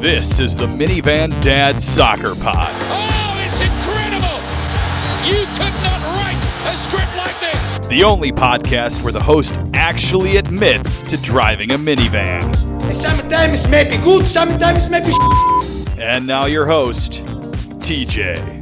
[0.00, 2.72] This is the Minivan Dad Soccer Pod.
[2.88, 4.40] Oh, it's incredible!
[5.28, 7.78] You could not write a script like this!
[7.86, 12.40] The only podcast where the host actually admits to driving a minivan.
[12.94, 15.12] Sometimes it may be good, sometimes it may be
[16.00, 17.22] And now your host,
[17.80, 18.59] TJ.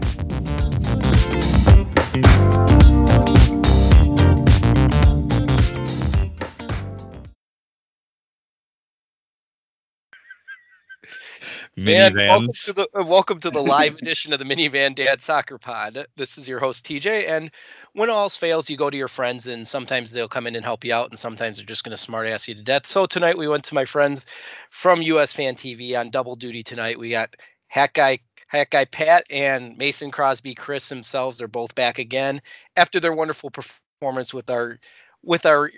[11.86, 15.58] And welcome to the uh, welcome to the live edition of the Minivan Dad Soccer
[15.58, 16.06] Pod.
[16.16, 17.52] This is your host TJ, and
[17.92, 20.64] when all else fails, you go to your friends, and sometimes they'll come in and
[20.64, 22.84] help you out, and sometimes they're just going to smart ass you to death.
[22.86, 24.26] So tonight we went to my friends
[24.70, 26.98] from US Fan TV on double duty tonight.
[26.98, 27.36] We got
[27.68, 28.18] Hack Guy
[28.48, 31.38] Hack Guy Pat and Mason Crosby Chris themselves.
[31.38, 32.42] They're both back again
[32.76, 34.80] after their wonderful performance with our
[35.22, 35.70] with our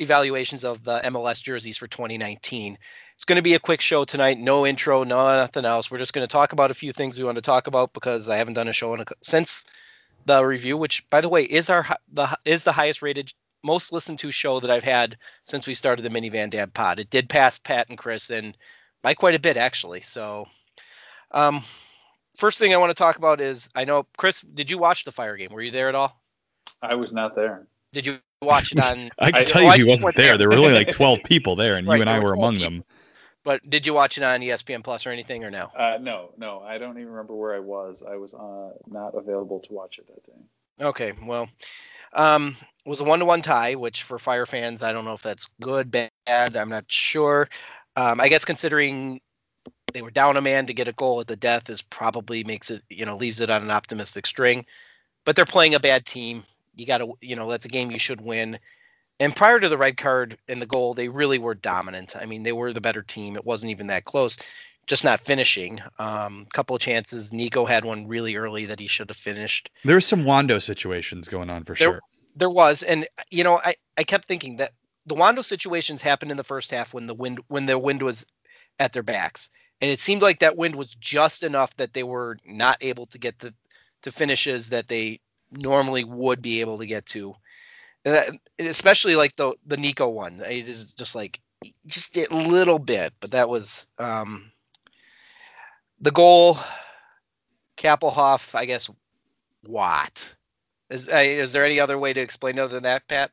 [0.00, 2.78] evaluations of the MLS jerseys for 2019.
[3.16, 4.38] It's going to be a quick show tonight.
[4.38, 5.90] No intro, no nothing else.
[5.90, 8.28] We're just going to talk about a few things we want to talk about because
[8.28, 9.64] I haven't done a show in a, since
[10.26, 13.32] the review, which by the way is our the is the highest rated,
[13.64, 16.98] most listened to show that I've had since we started the Minivan Dad Pod.
[16.98, 18.56] It did pass Pat and Chris and
[19.02, 20.02] by quite a bit actually.
[20.02, 20.46] So,
[21.30, 21.62] um,
[22.36, 25.12] first thing I want to talk about is I know Chris, did you watch the
[25.12, 25.50] Fire game?
[25.52, 26.20] Were you there at all?
[26.82, 27.66] I was not there.
[27.94, 29.10] Did you watch it on?
[29.18, 30.26] I can I- tell oh, you I he wasn't there.
[30.26, 30.38] there.
[30.38, 32.38] There were only like 12 people there, and Right, you and I were were 12
[32.38, 32.84] among them.
[33.46, 35.70] But did you watch it on ESPN Plus or anything or no?
[35.72, 38.02] Uh, no, no, I don't even remember where I was.
[38.02, 40.84] I was uh, not available to watch it that day.
[40.84, 41.48] Okay, well,
[42.12, 45.48] um, it was a one-to-one tie, which for Fire fans, I don't know if that's
[45.62, 46.56] good, bad.
[46.56, 47.48] I'm not sure.
[47.94, 49.20] Um, I guess considering
[49.92, 52.72] they were down a man to get a goal at the death is probably makes
[52.72, 54.66] it, you know, leaves it on an optimistic string.
[55.24, 56.42] But they're playing a bad team.
[56.74, 58.58] You got to, you know, that's a game you should win.
[59.18, 62.14] And prior to the red card and the goal, they really were dominant.
[62.20, 63.36] I mean, they were the better team.
[63.36, 64.38] It wasn't even that close,
[64.86, 65.80] just not finishing.
[65.98, 67.32] Um, couple of chances.
[67.32, 69.70] Nico had one really early that he should have finished.
[69.84, 72.00] There were some Wando situations going on for There- sure.
[72.38, 74.72] There was, and you know, I, I kept thinking that
[75.06, 78.26] the Wando situations happened in the first half when the wind when the wind was
[78.78, 79.48] at their backs,
[79.80, 83.18] and it seemed like that wind was just enough that they were not able to
[83.18, 83.54] get the
[84.02, 85.20] to finishes that they
[85.50, 87.34] normally would be able to get to,
[88.06, 90.40] and that, especially like the the Nico one.
[90.40, 91.40] It is just like
[91.86, 94.50] just a little bit, but that was um,
[96.00, 96.58] the goal.
[97.76, 98.88] Kappelhof, I guess.
[99.66, 100.34] What?
[100.88, 103.32] Is uh, is there any other way to explain other than that, Pat?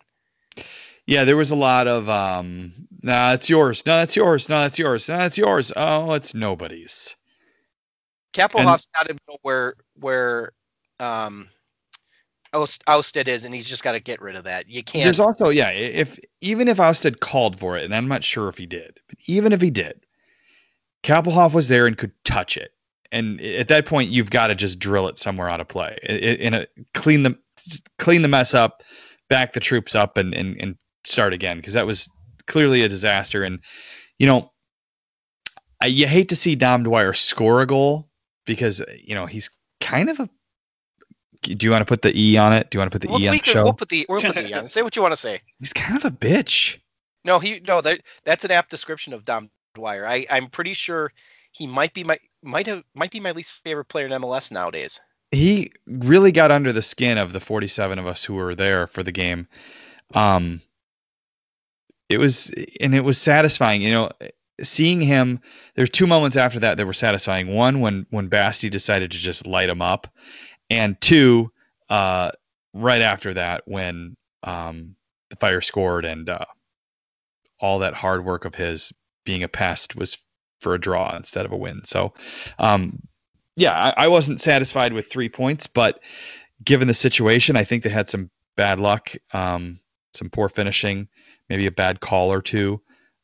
[1.06, 3.86] Yeah, there was a lot of, um, nah, it's yours.
[3.86, 4.48] No, it's yours.
[4.48, 5.10] No, it's yours.
[5.10, 5.74] No, it's yours.
[5.76, 7.18] Oh, it's nobody's.
[8.34, 10.52] Kappelhof's got to know where where
[11.00, 11.50] um
[12.54, 14.70] Ousted is, and he's just got to get rid of that.
[14.70, 15.06] You can't.
[15.06, 18.58] There's also, yeah, if even if Ousted called for it, and I'm not sure if
[18.58, 20.06] he did, but even if he did,
[21.04, 22.72] Kappelhof was there and could touch it.
[23.12, 26.54] And at that point, you've got to just drill it somewhere out of play, in
[26.54, 27.38] a clean the
[28.00, 28.84] clean the mess up,
[29.30, 32.10] back the troops up, and and, and start again because that was
[32.48, 33.44] clearly a disaster.
[33.44, 33.60] And
[34.18, 34.52] you know,
[35.82, 38.10] I, you hate to see Dom Dwyer score a goal
[38.46, 39.50] because you know he's
[39.80, 40.30] kind of a.
[41.44, 42.70] Do you want to put the E on it?
[42.70, 43.64] Do you want to put the Well, E on we the could, show?
[43.64, 44.70] we'll put the we'll put the E on.
[44.70, 45.42] Say what you want to say.
[45.60, 46.78] He's kind of a bitch.
[47.26, 50.06] No, he no that that's an apt description of Dom Dwyer.
[50.06, 51.12] I I'm pretty sure
[51.52, 55.00] he might be my might have might be my least favorite player in MLS nowadays.
[55.32, 59.04] he really got under the skin of the 47 of us who were there for
[59.04, 59.48] the game.
[60.14, 60.62] Um,
[62.10, 64.10] it was, and it was satisfying, you know,
[64.62, 65.40] seeing him.
[65.76, 67.54] There's two moments after that that were satisfying.
[67.54, 70.08] One, when when Basti decided to just light him up,
[70.70, 71.52] and two,
[71.90, 72.32] uh,
[72.74, 74.96] right after that when um,
[75.30, 76.46] the fire scored and uh,
[77.60, 78.92] all that hard work of his
[79.26, 80.18] being a pest was
[80.60, 81.82] for a draw instead of a win.
[81.86, 82.14] So,
[82.58, 83.00] um,
[83.56, 86.00] yeah, I, I wasn't satisfied with three points, but
[86.64, 89.80] given the situation, I think they had some bad luck, um,
[90.14, 91.08] some poor finishing,
[91.50, 92.82] maybe a bad call or two.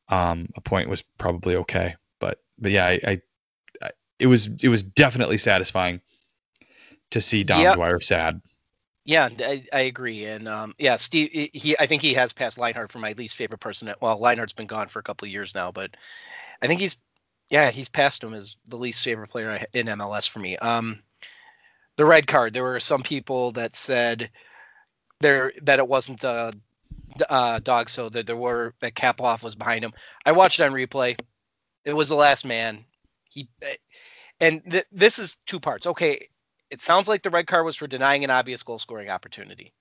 [0.07, 3.21] Um, a point was probably okay, but but yeah, I, I,
[3.81, 6.01] I it was it was definitely satisfying
[7.11, 7.75] to see Dom Yeah.
[7.75, 8.41] Dwyer sad.
[9.05, 11.31] Yeah, I, I agree, and um, yeah, Steve.
[11.31, 13.87] he- I think he has passed Lenhart for my least favorite person.
[13.87, 15.91] At, well, Lenhart's been gone for a couple of years now, but
[16.61, 16.97] I think he's,
[17.49, 20.57] yeah, he's passed him as the least favorite player in MLS for me.
[20.57, 20.99] Um,
[21.95, 22.53] the red card.
[22.53, 24.29] There were some people that said
[25.21, 26.53] there that it wasn't a,
[27.27, 29.93] uh dog, so that there were that Kappelhof was behind him.
[30.25, 31.17] I watched it on replay.
[31.83, 32.85] It was the last man.
[33.29, 33.49] He,
[34.39, 35.87] and th- this is two parts.
[35.87, 36.27] Okay,
[36.69, 39.73] it sounds like the red card was for denying an obvious goal scoring opportunity.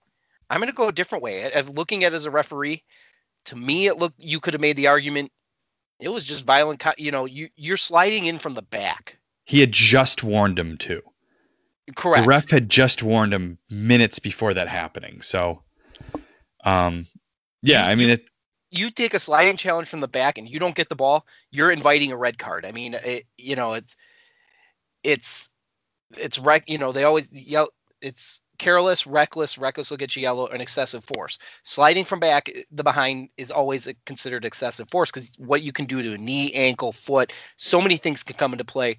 [0.51, 1.43] I'm going to go a different way.
[1.43, 2.83] At- looking at it as a referee,
[3.47, 5.31] to me, it looked you could have made the argument
[6.01, 6.81] It was just violent.
[6.81, 9.19] co- You know, you you're sliding in from the back.
[9.45, 11.03] He had just warned him too.
[11.97, 12.25] Correct.
[12.25, 15.23] The ref had just warned him minutes before that happening.
[15.23, 15.63] So,
[16.63, 17.07] um,
[17.63, 18.29] yeah, I mean, it,
[18.71, 21.71] you take a sliding challenge from the back and you don't get the ball, you're
[21.71, 22.67] inviting a red card.
[22.67, 23.97] I mean, it, you know, it's
[25.03, 25.48] it's
[26.17, 26.69] it's rec.
[26.69, 27.69] You know, they always yell.
[28.01, 29.59] It's careless, reckless.
[29.59, 31.39] Reckless will get you yellow and excessive force.
[31.65, 36.03] Sliding from back, the behind is always considered excessive force because what you can do
[36.03, 38.99] to a knee, ankle, foot, so many things can come into play.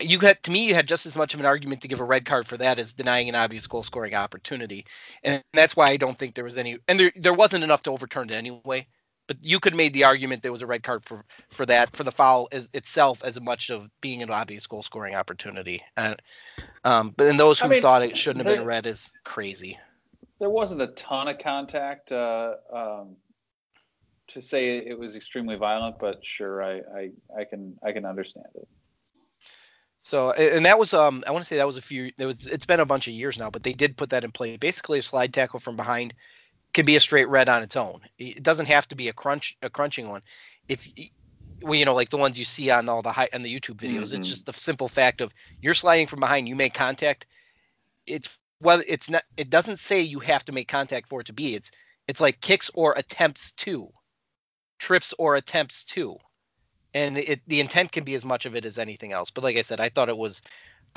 [0.00, 2.04] You had to me, you had just as much of an argument to give a
[2.04, 4.86] red card for that as denying an obvious goal scoring opportunity,
[5.24, 7.90] and that's why I don't think there was any, and there there wasn't enough to
[7.90, 8.86] overturn it anyway
[9.28, 11.94] but you could have made the argument there was a red card for for that
[11.94, 15.84] for the foul as, itself as much of being an obvious goal scoring opportunity.
[15.96, 16.20] And
[16.82, 19.78] um, but then those who I mean, thought it shouldn't have been red is crazy.
[20.40, 23.16] There wasn't a ton of contact uh, um,
[24.28, 28.46] to say it was extremely violent, but sure, I, I, I can I can understand
[28.54, 28.66] it.
[30.00, 32.46] So and that was um I want to say that was a few it was
[32.46, 34.56] it's been a bunch of years now, but they did put that in play.
[34.56, 36.14] Basically, a slide tackle from behind
[36.74, 38.00] can be a straight red on its own.
[38.18, 40.22] It doesn't have to be a crunch a crunching one.
[40.68, 40.88] If
[41.62, 43.76] well, you know, like the ones you see on all the high on the YouTube
[43.76, 44.28] videos, it's Mhm.
[44.28, 47.26] just the simple fact of you're sliding from behind, you make contact.
[48.06, 48.28] It's
[48.60, 49.24] well, it's not.
[49.36, 51.54] It doesn't say you have to make contact for it to be.
[51.54, 51.70] It's
[52.08, 53.90] it's like kicks or attempts to,
[54.78, 56.16] trips or attempts to,
[56.94, 59.30] and it the intent can be as much of it as anything else.
[59.30, 60.42] But like I said, I thought it was.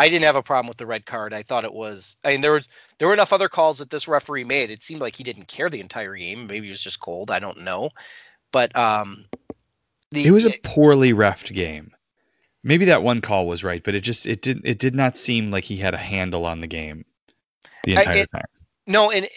[0.01, 1.31] I didn't have a problem with the red card.
[1.31, 2.17] I thought it was.
[2.23, 2.67] I mean, there was
[2.97, 4.71] there were enough other calls that this referee made.
[4.71, 6.47] It seemed like he didn't care the entire game.
[6.47, 7.29] Maybe he was just cold.
[7.29, 7.91] I don't know.
[8.51, 9.25] But um,
[10.11, 11.91] the it was a poorly refed game.
[12.63, 15.51] Maybe that one call was right, but it just it did it did not seem
[15.51, 17.05] like he had a handle on the game
[17.83, 18.45] the I- entire it- time.
[18.87, 19.27] No, and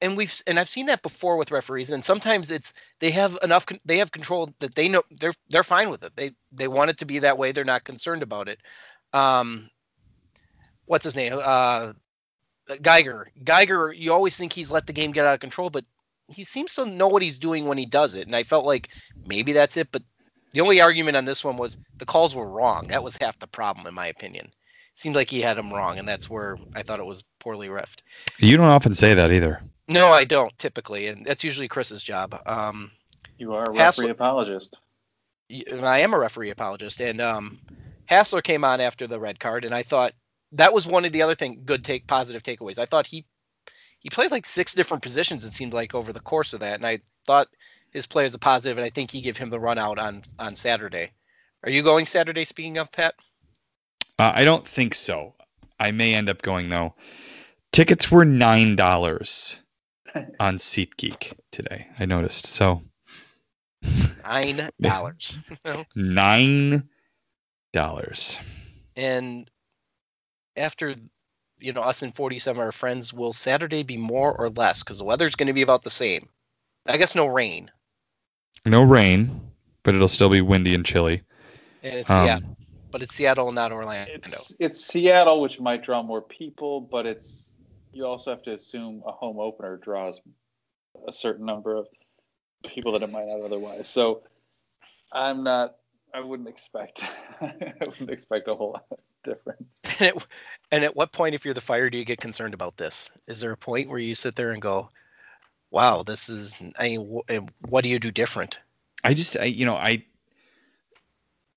[0.00, 3.66] and we've and I've seen that before with referees, and sometimes it's they have enough
[3.84, 6.12] they have control that they know they're they're fine with it.
[6.14, 7.50] They they want it to be that way.
[7.50, 8.60] They're not concerned about it.
[9.12, 9.68] Um,
[10.86, 11.38] what's his name?
[11.42, 11.92] Uh,
[12.80, 13.28] Geiger.
[13.42, 13.92] Geiger.
[13.92, 15.84] You always think he's let the game get out of control, but
[16.28, 18.26] he seems to know what he's doing when he does it.
[18.26, 18.88] And I felt like
[19.26, 19.88] maybe that's it.
[19.92, 20.02] But
[20.52, 22.88] the only argument on this one was the calls were wrong.
[22.88, 24.46] That was half the problem, in my opinion.
[24.46, 24.52] It
[25.00, 28.00] Seemed like he had them wrong, and that's where I thought it was poorly refed.
[28.38, 29.60] You don't often say that either.
[29.88, 32.34] No, I don't typically, and that's usually Chris's job.
[32.46, 32.92] Um,
[33.38, 34.78] You are a Hassel- referee apologist.
[35.50, 37.58] and I am a referee apologist, and um,
[38.06, 40.12] Hassler came on after the red card, and I thought
[40.52, 42.78] that was one of the other thing good take positive takeaways.
[42.78, 43.24] I thought he
[44.00, 45.44] he played like six different positions.
[45.44, 47.48] It seemed like over the course of that, and I thought
[47.90, 50.22] his play was a positive, and I think he gave him the run out on
[50.38, 51.12] on Saturday.
[51.64, 52.44] Are you going Saturday?
[52.44, 53.14] Speaking of Pat,
[54.18, 55.34] Uh, I don't think so.
[55.78, 56.94] I may end up going though.
[57.72, 59.58] Tickets were nine dollars
[60.40, 61.86] on SeatGeek today.
[61.98, 62.46] I noticed.
[62.46, 62.82] So
[64.24, 65.38] nine dollars.
[65.94, 66.88] nine
[67.72, 68.38] dollars.
[68.96, 69.48] and
[70.56, 70.94] after
[71.58, 74.98] you know us and 47 of our friends will saturday be more or less because
[74.98, 76.28] the weather's going to be about the same
[76.86, 77.70] i guess no rain
[78.64, 79.40] No rain,
[79.82, 81.22] but it'll still be windy and chilly.
[81.82, 82.56] and it's Um, seattle
[82.90, 87.54] but it's seattle not orlando It's it's Seattle, which might draw more people, but it's
[87.92, 90.20] you also have to assume a home opener draws
[91.08, 91.86] a certain number of
[92.66, 93.88] people that it might not otherwise.
[93.88, 94.22] So
[95.12, 95.76] I'm not.
[96.14, 97.02] I wouldn't expect.
[97.40, 99.80] I wouldn't expect a whole lot of difference.
[100.00, 100.26] and, at,
[100.70, 103.40] and at what point if you're the fire do you get concerned about this is
[103.40, 104.90] there a point where you sit there and go
[105.70, 107.20] wow this is i mean
[107.60, 108.58] what do you do different
[109.04, 110.04] I just, I, you know, I,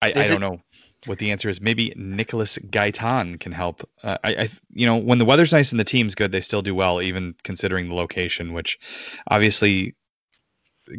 [0.02, 0.62] I, I don't it- know
[1.06, 1.62] what the answer is.
[1.62, 3.88] Maybe Nicholas Gaitan can help.
[4.02, 6.64] Uh, I, I, you know, when the weather's nice and the team's good, they still
[6.64, 8.54] do well, even considering the location.
[8.54, 8.80] Which,
[9.28, 9.96] obviously,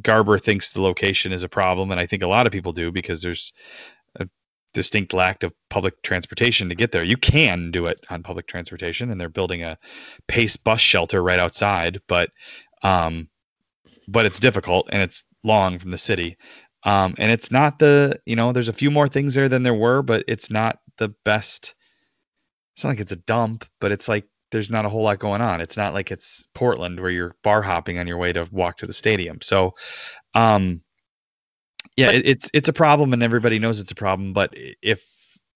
[0.00, 2.92] Garber thinks the location is a problem, and I think a lot of people do
[2.92, 3.95] because there's a
[4.76, 7.02] distinct lack of public transportation to get there.
[7.02, 9.78] You can do it on public transportation, and they're building a
[10.28, 12.30] Pace bus shelter right outside, but,
[12.82, 13.28] um,
[14.06, 16.36] but it's difficult and it's long from the city.
[16.84, 19.74] Um, and it's not the, you know, there's a few more things there than there
[19.74, 21.74] were, but it's not the best.
[22.74, 25.40] It's not like it's a dump, but it's like there's not a whole lot going
[25.40, 25.62] on.
[25.62, 28.86] It's not like it's Portland where you're bar hopping on your way to walk to
[28.86, 29.38] the stadium.
[29.40, 29.74] So,
[30.34, 30.82] um,
[31.96, 34.32] yeah, But- it's it's a problem, and everybody knows it's a problem.
[34.32, 35.04] But if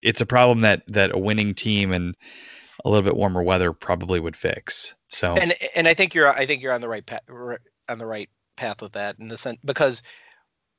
[0.02, 2.14] it's a problem that that a winning team and
[2.85, 4.94] a little bit warmer weather probably would fix.
[5.09, 7.23] So and and I think you're I think you're on the right path
[7.88, 10.02] on the right path with that in the sense because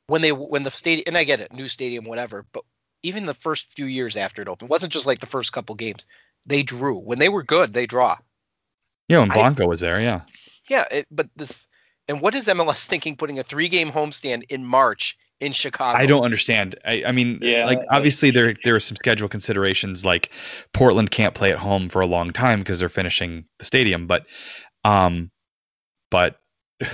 [0.07, 2.63] when they when the stadium and I get it new stadium whatever but
[3.03, 5.73] even the first few years after it opened it wasn't just like the first couple
[5.75, 6.05] games
[6.45, 8.15] they drew when they were good they draw
[9.07, 10.21] yeah, when I- Blanco was there, yeah.
[10.69, 11.67] yeah it, but this
[12.07, 15.97] and what is MLS thinking putting a three game homestand in March in Chicago.
[15.97, 16.75] I don't understand.
[16.85, 20.05] I, I mean, Yeah, like that's obviously there there are some schedule considerations.
[20.05, 20.29] Like
[20.73, 24.07] Portland can't play at home for a long time because they're finishing the stadium.
[24.07, 24.25] But,
[24.85, 25.31] um,
[26.09, 26.39] but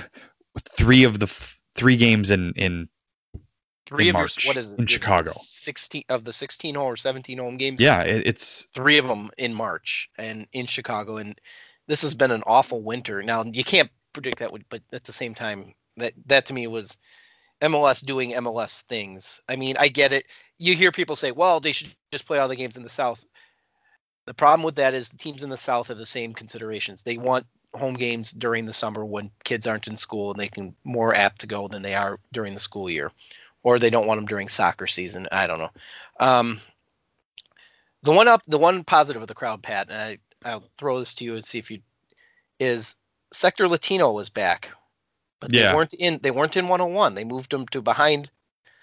[0.76, 2.88] three of the f- three games in in
[3.86, 5.30] three in of March your what is it in is it Chicago.
[5.34, 7.80] Sixteen of the sixteen home or seventeen home games.
[7.80, 11.38] yeah, it, it's three of them in March and in Chicago, and
[11.86, 13.22] this has been an awful winter.
[13.22, 16.66] Now you can't predict that, would- but at the same time, that that to me
[16.66, 16.96] was
[17.60, 19.40] MLS doing MLS things.
[19.48, 20.26] I mean, I get it.
[20.58, 23.24] You hear people say, "Well, they should just play all the games in the South."
[24.26, 27.02] The problem with that is the teams in the South have the same considerations.
[27.02, 30.74] They want home games during the summer when kids aren't in school and they can
[30.84, 33.10] more apt to go than they are during the school year,
[33.62, 35.28] or they don't want them during soccer season.
[35.32, 35.70] I don't know.
[36.20, 36.60] Um,
[38.02, 41.14] the one up, the one positive of the crowd, Pat, and I, I'll throw this
[41.16, 41.80] to you and see if you
[42.58, 42.96] is
[43.32, 44.72] Sector Latino was back,
[45.40, 45.70] but Yeah.
[45.70, 46.20] they weren't in.
[46.22, 47.14] They weren't in 101.
[47.14, 48.30] They moved them to behind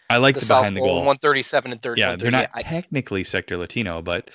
[0.09, 0.95] I like the, the, South behind the goal, goal.
[0.97, 1.99] 137 and 30.
[2.01, 4.29] yeah, they're not I- technically sector Latino, but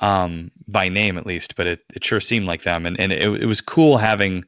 [0.00, 1.56] um, by name at least.
[1.56, 4.44] But it, it sure seemed like them, and and it, it was cool having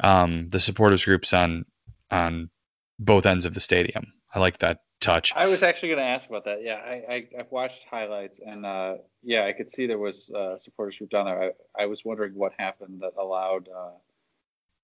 [0.00, 1.64] um, the supporters groups on
[2.10, 2.50] on
[2.98, 4.12] both ends of the stadium.
[4.34, 5.32] I like that touch.
[5.34, 6.62] I was actually going to ask about that.
[6.62, 10.58] Yeah, I, I I've watched highlights and uh, yeah, I could see there was uh,
[10.58, 11.52] supporters group down there.
[11.78, 13.68] I, I was wondering what happened that allowed.
[13.68, 13.90] Uh,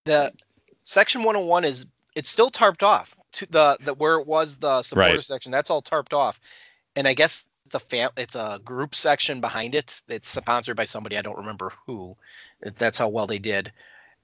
[0.05, 0.33] the
[0.85, 5.15] section 101 is it's still tarped off to the, the where it was the supporter
[5.15, 5.23] Right.
[5.25, 6.41] section that's all tarped off.
[6.97, 10.85] And i guess it's a fam it's a group section behind it it's sponsored by
[10.85, 12.17] somebody i don't remember who
[12.61, 13.73] that's how well they did.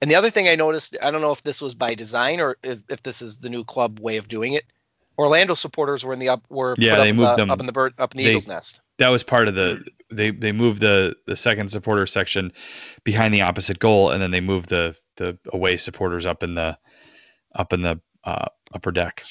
[0.01, 2.57] And the other thing i noticed i don't know if this was by design or
[2.63, 4.65] if, if this is the new club way of doing it
[5.17, 7.65] orlando supporters were in the up were Yeah, they up, moved the, them- up in
[7.65, 8.79] the bird up in the they- eagle's nest.
[8.99, 12.51] That was part of the they they moved the the second supporter section
[13.05, 16.77] behind the opposite goal, and then they moved the the away supporters up in the
[17.53, 19.23] up in the uh, upper deck.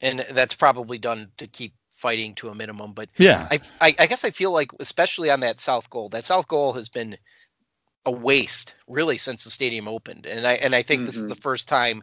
[0.00, 4.06] and that's probably done to keep fighting to a minimum but Yeah, I, I I
[4.06, 7.16] guess I feel like especially on that south goal, that south goal has been
[8.04, 11.36] a waste really since the stadium opened, and I and I think this is the
[11.36, 12.02] first time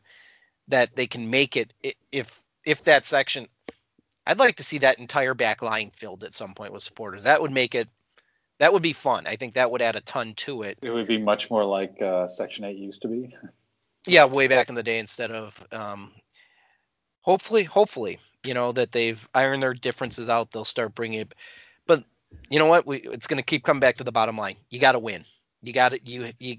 [0.70, 1.74] that they can make it
[2.12, 3.48] if if that section.
[4.26, 7.24] I'd like to see that entire back line filled at some point with supporters.
[7.24, 7.90] That would make it.
[8.60, 9.26] That would be fun.
[9.26, 10.78] I think that would add a ton to it.
[10.82, 13.34] it would be much more like uh, Section Eight used to be.
[14.06, 15.62] Yeah, way back in the day instead of.
[15.72, 16.12] Um,
[17.22, 20.52] hopefully, hopefully, you know that they've ironed their differences out.
[20.52, 21.36] They'll start bringing it.
[21.88, 22.04] But
[22.50, 22.86] you know what?
[22.86, 24.56] We it's going to keep coming back to the bottom line.
[24.70, 25.24] You got to win.
[25.62, 26.58] You got to you you.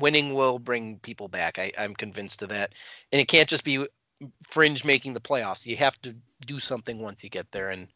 [0.00, 1.58] Winning will bring people back.
[1.58, 2.72] I, I'm convinced of that,
[3.10, 3.84] and it can't just be
[4.44, 5.66] fringe making the playoffs.
[5.66, 6.14] You have to
[6.46, 7.88] do something once you get there, and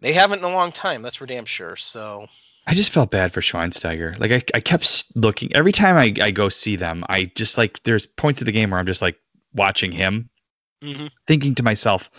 [0.00, 1.02] they haven't in a long time.
[1.02, 1.76] That's for damn sure.
[1.76, 2.26] So
[2.66, 4.18] I just felt bad for Schweinsteiger.
[4.18, 7.04] Like I, I kept looking every time I, I go see them.
[7.08, 9.18] I just like there's points of the game where I'm just like
[9.54, 10.30] watching him,
[10.82, 11.10] Mhm.
[11.26, 12.10] thinking to myself.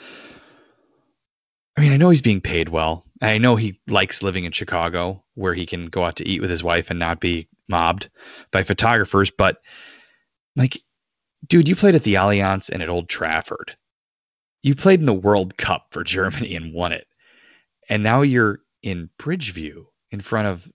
[1.77, 3.05] I mean, I know he's being paid well.
[3.21, 6.49] I know he likes living in Chicago, where he can go out to eat with
[6.49, 8.09] his wife and not be mobbed
[8.51, 9.31] by photographers.
[9.31, 9.61] But
[10.57, 10.81] like,
[11.47, 13.77] dude, you played at the Allianz and at Old Trafford.
[14.61, 17.07] You played in the World Cup for Germany and won it,
[17.89, 20.71] and now you're in Bridgeview in front of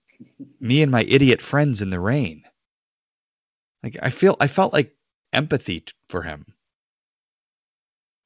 [0.59, 2.43] me and my idiot friends in the rain.
[3.83, 4.95] Like I feel I felt like
[5.33, 6.45] empathy t- for him.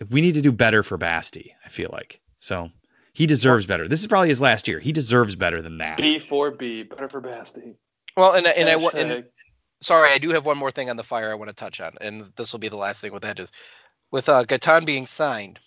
[0.09, 2.21] We need to do better for Basti, I feel like.
[2.39, 2.69] So
[3.13, 3.87] he deserves better.
[3.87, 4.79] This is probably his last year.
[4.79, 5.97] He deserves better than that.
[5.97, 7.75] B for B, better for Basti.
[8.15, 9.25] well, and I- and I and
[9.81, 11.95] sorry, I do have one more thing on the fire I want to touch on,
[11.99, 13.51] and this will be the last thing with that is
[14.11, 15.59] with uh, Gaitan being signed.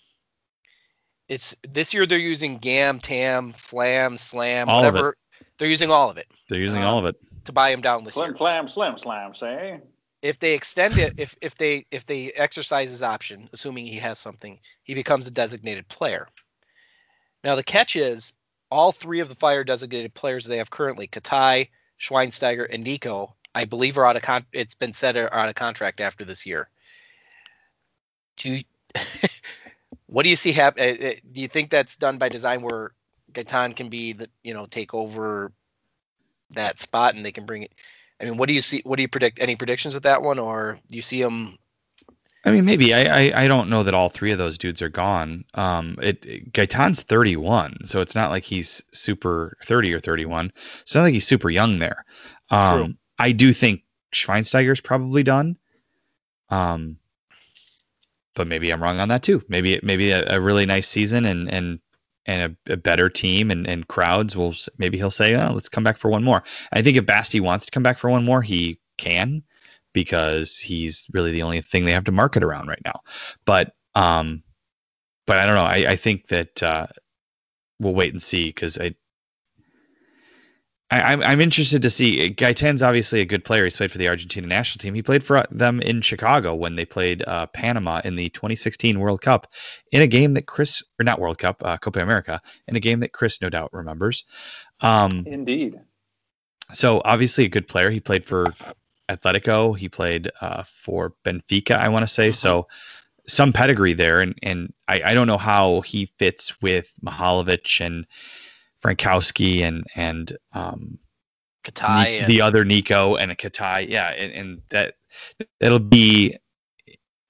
[1.29, 4.88] It's this year they're using GAM, TAM, FLAM, SLAM, All of it.
[4.99, 5.17] whatever.
[5.59, 7.17] They're using all of it They're using Uh, all of it.
[7.45, 8.37] to buy him down this Slim year.
[8.37, 9.81] slam, slim slam, say.
[10.23, 14.19] If they extend it, if if they if they exercise his option, assuming he has
[14.19, 16.29] something, he becomes a designated player.
[17.43, 18.33] Now the catch is
[18.71, 21.69] all three of the fire designated players they have currently, Katai,
[22.00, 25.55] Schweinsteiger, and Nico, I believe are out of con- it's been said are out of
[25.57, 26.69] contract after this year.
[28.38, 28.64] Do you,
[30.12, 30.99] what do you see happen?
[31.33, 32.92] Do you think that's done by design where
[33.33, 35.52] Gaitan can be the you know take over
[36.50, 37.73] that spot and they can bring it?
[38.21, 38.83] I mean, what do you see?
[38.85, 39.40] What do you predict?
[39.40, 41.59] Any predictions with that one, or do you see him?
[42.45, 44.90] I mean, maybe I, I I don't know that all three of those dudes are
[44.90, 45.45] gone.
[45.54, 50.52] Um, it, it Gaitan's 31, so it's not like he's super 30 or 31.
[50.85, 52.04] So not like he's super young there.
[52.50, 52.95] Um, True.
[53.19, 55.57] I do think Schweinsteiger's probably done.
[56.50, 56.99] Um,
[58.35, 59.43] but maybe I'm wrong on that too.
[59.49, 61.81] Maybe maybe a, a really nice season and and
[62.25, 65.85] and a, a better team and, and crowds will maybe he'll say, oh, let's come
[65.85, 66.45] back for one more.
[66.73, 69.43] I think if Basti wants to come back for one more, he can
[69.93, 73.01] because he's really the only thing they have to market around right now.
[73.45, 74.43] But um,
[75.27, 75.62] but I don't know.
[75.62, 76.87] I, I think that uh,
[77.79, 78.95] we'll wait and see because I,
[80.92, 82.28] I I'm, I'm interested to see.
[82.28, 83.64] Gaitan's obviously a good player.
[83.64, 84.94] He's played for the Argentina national team.
[84.94, 89.22] He played for them in Chicago when they played uh, Panama in the 2016 World
[89.22, 89.49] Cup
[89.90, 93.00] in a game that Chris or not World Cup uh, Copa America in a game
[93.00, 94.25] that Chris no doubt remembers.
[94.80, 95.80] Um, Indeed.
[96.72, 97.90] so obviously a good player.
[97.90, 98.54] He played for
[99.08, 99.76] Atletico.
[99.76, 102.32] He played uh, for Benfica, I want to say.
[102.32, 102.68] So
[103.26, 108.06] some pedigree there, and and I, I don't know how he fits with Mihailovic and
[108.83, 110.99] Frankowski and and um,
[111.65, 113.89] Katai Ni- the other Nico and a Katai.
[113.89, 114.95] Yeah, and, and that
[115.61, 116.37] it'll be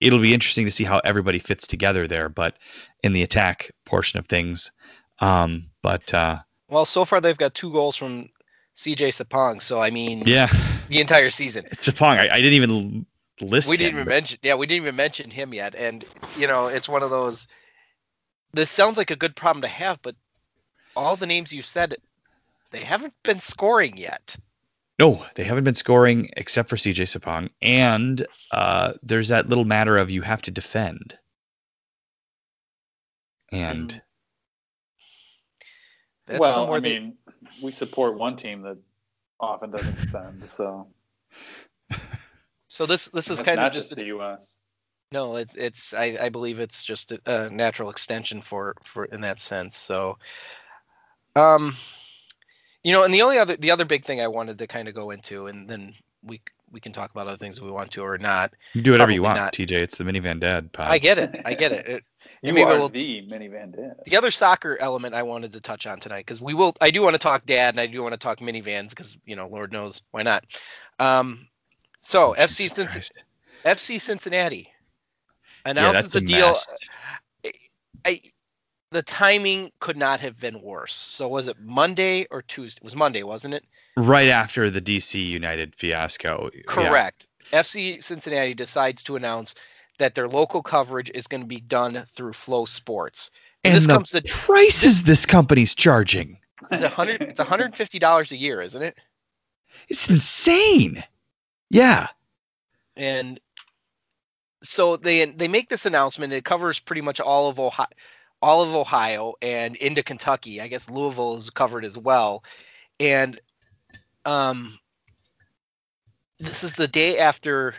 [0.01, 2.29] it'll be interesting to see how everybody fits together there.
[2.29, 2.57] But
[3.03, 4.73] in the attack portion of things,
[5.21, 8.29] um, but uh, well, so far they've got two goals from
[8.77, 9.61] CJ Sapong.
[9.61, 10.49] So I mean, yeah,
[10.89, 11.67] the entire season.
[11.71, 12.17] it's a Pong.
[12.19, 13.07] I, I didn't even
[13.41, 13.69] list.
[13.69, 16.05] we didn't him, even but- mention yeah we didn't even mention him yet and
[16.37, 17.49] you know it's one of those
[18.53, 20.15] this sounds like a good problem to have but
[20.97, 21.95] all the names you said
[22.71, 24.37] they haven't been scoring yet.
[24.99, 29.97] No, they haven't been scoring except for CJ Sapong, and uh, there's that little matter
[29.97, 31.19] of you have to defend,
[33.51, 34.03] and
[36.27, 37.15] that's well, somewhere I they- mean,
[37.63, 38.79] we support one team that
[39.41, 40.89] often doesn't defend, so.
[42.69, 44.59] So this this is kind not of just the U.S.
[45.11, 49.23] no it's it's I, I believe it's just a, a natural extension for for in
[49.23, 49.77] that sense.
[49.77, 50.19] So
[51.37, 51.75] um
[52.85, 54.95] you know and the only other the other big thing i wanted to kind of
[54.95, 58.03] go into and then we we can talk about other things if we want to
[58.03, 59.53] or not you do whatever you want, not.
[59.53, 59.73] TJ.
[59.73, 60.89] It's the minivan dad pod.
[60.91, 62.05] i get it i get it, it
[62.43, 63.97] You maybe are we'll- the minivan dad.
[64.07, 67.03] the other soccer element I wanted to touch on tonight because we will I do
[67.03, 69.73] want to talk dad and I do want to talk minivans because you know Lord
[69.73, 70.45] knows why not.
[70.99, 71.47] Um,
[72.01, 73.07] so FC Cincinnati,
[73.65, 74.69] FC Cincinnati
[75.65, 76.49] Yeah, announces that's a the deal.
[76.49, 76.67] mess.
[78.05, 78.21] I
[78.93, 80.95] the timing could not have been worse.
[80.95, 82.79] So was it Monday or Tuesday?
[82.81, 83.65] It was Monday, wasn't it?
[83.97, 86.51] Right after the DC United fiasco.
[86.55, 86.61] Yeah.
[86.67, 87.27] Correct.
[87.53, 89.55] FC Cincinnati decides to announce
[89.99, 93.31] that their local coverage is going to be done through FloSports.
[93.65, 96.39] And, And this the comes to prices this company's charging.
[96.71, 98.97] it's a hundred it's hundred and fifty dollars a year, isn't it?
[99.89, 101.03] It's insane.
[101.71, 102.09] Yeah.
[102.97, 103.41] and
[104.63, 106.33] so they they make this announcement.
[106.33, 107.87] It covers pretty much all of Ohio,
[108.43, 110.61] all of Ohio and into Kentucky.
[110.61, 112.43] I guess Louisville is covered as well.
[112.99, 113.41] And
[114.25, 114.77] um,
[116.39, 117.75] this is the day after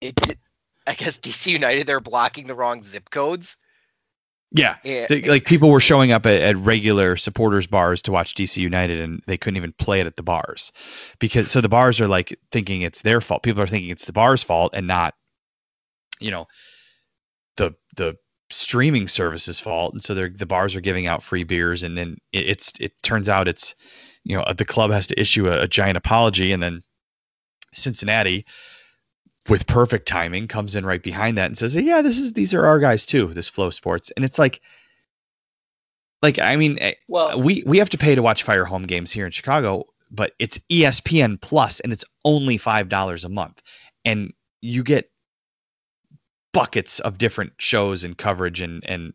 [0.00, 0.14] it.
[0.14, 0.38] Did,
[0.86, 3.56] I guess DC United they're blocking the wrong zip codes.
[4.52, 4.76] Yeah.
[4.84, 9.00] And, like people were showing up at, at regular supporters bars to watch DC United
[9.00, 10.70] and they couldn't even play it at the bars
[11.18, 13.42] because so the bars are like thinking it's their fault.
[13.42, 15.14] People are thinking it's the bar's fault and not,
[16.20, 16.46] you know,
[17.56, 18.16] the the
[18.54, 19.92] streaming service's fault.
[19.92, 22.92] And so they're the bars are giving out free beers and then it, it's it
[23.02, 23.74] turns out it's
[24.24, 26.82] you know the club has to issue a, a giant apology and then
[27.74, 28.46] Cincinnati
[29.48, 32.64] with perfect timing comes in right behind that and says yeah this is these are
[32.64, 34.60] our guys too this FloSports and it's like
[36.22, 39.12] like i mean eh, Well, we we have to pay to watch fire home games
[39.12, 43.60] here in chicago but it's espn plus and it's only five dollars a month
[44.04, 45.10] and you get
[46.54, 49.12] buckets of different shows and coverage and and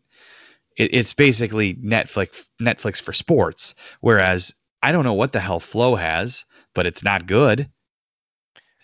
[0.76, 5.96] it, it's basically netflix netflix for sports whereas i don't know what the hell Flo
[5.96, 7.68] has but it's not good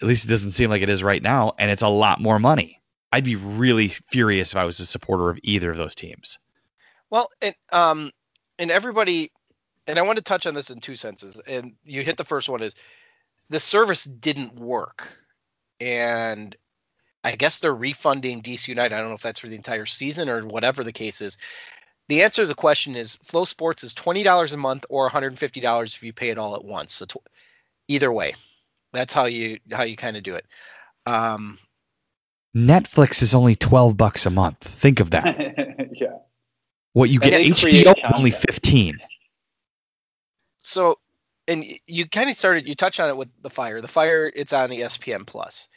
[0.00, 2.38] at least it doesn't seem like it is right now, and it's a lot more
[2.38, 2.82] money.
[3.12, 6.38] I'd be really furious if I was a supporter of either of those teams.
[7.08, 8.10] Well, and um,
[8.58, 9.30] and everybody,
[9.86, 11.40] and I want to touch on this in two senses.
[11.46, 12.74] And you hit the first one is
[13.48, 15.08] the service didn't work,
[15.80, 16.54] and
[17.26, 18.94] I guess they're refunding DC United.
[18.94, 21.38] I don't know if that's for the entire season or whatever the case is.
[22.08, 25.28] The answer to the question is FloSports is twenty dollars a month or one hundred
[25.28, 26.94] and fifty dollars if you pay it all at once.
[26.94, 27.16] So tw-
[27.88, 28.34] either way,
[28.92, 30.46] that's how you how you kind of do it.
[31.04, 31.58] Um,
[32.56, 34.58] Netflix is only twelve bucks a month.
[34.62, 35.36] Think of that.
[35.92, 36.18] yeah.
[36.92, 38.34] What you And get they create HBO only content.
[38.40, 38.98] fifteen.
[40.58, 40.98] So,
[41.48, 43.80] and you kind of started, you touched on it with the fire.
[43.80, 45.68] The fire, it's on ESPN Plus.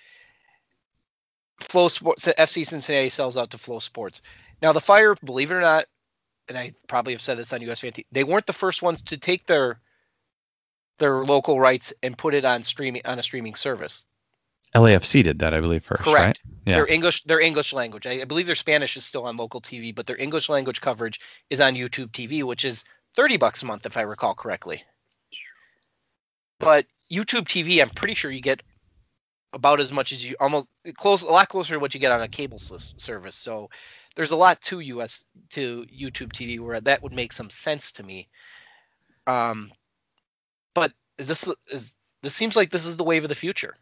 [1.60, 4.22] FloSports, FC Cincinnati sells out to FloSports.
[4.62, 5.86] Now, the fire, believe it or not,
[6.48, 9.04] and I probably have said this on US Fan TV, they weren't the first ones
[9.04, 9.80] to take their
[10.98, 14.06] their local rights and put it on streaming on a streaming service.
[14.76, 16.15] LAFC did that, I believe, first, Correct.
[16.15, 16.39] right?
[16.65, 16.76] Yeah.
[16.76, 18.06] Their English, their English language.
[18.06, 21.19] I, I believe their Spanish is still on local TV, but their English language coverage
[21.50, 22.84] is on YouTube TV, which is
[23.15, 24.84] thirty bucks a month, if I recall correctly.
[26.60, 28.62] But YouTube TV, I'm pretty sure you get
[29.53, 32.21] about as much as you almost close a lot closer to what you get on
[32.21, 33.35] a cable service.
[33.35, 33.69] So
[34.15, 38.03] there's a lot to US to YouTube TV where that would make some sense to
[38.03, 38.27] me.
[39.27, 39.71] Um,
[40.75, 43.75] but is this is this seems like this is the wave of the future?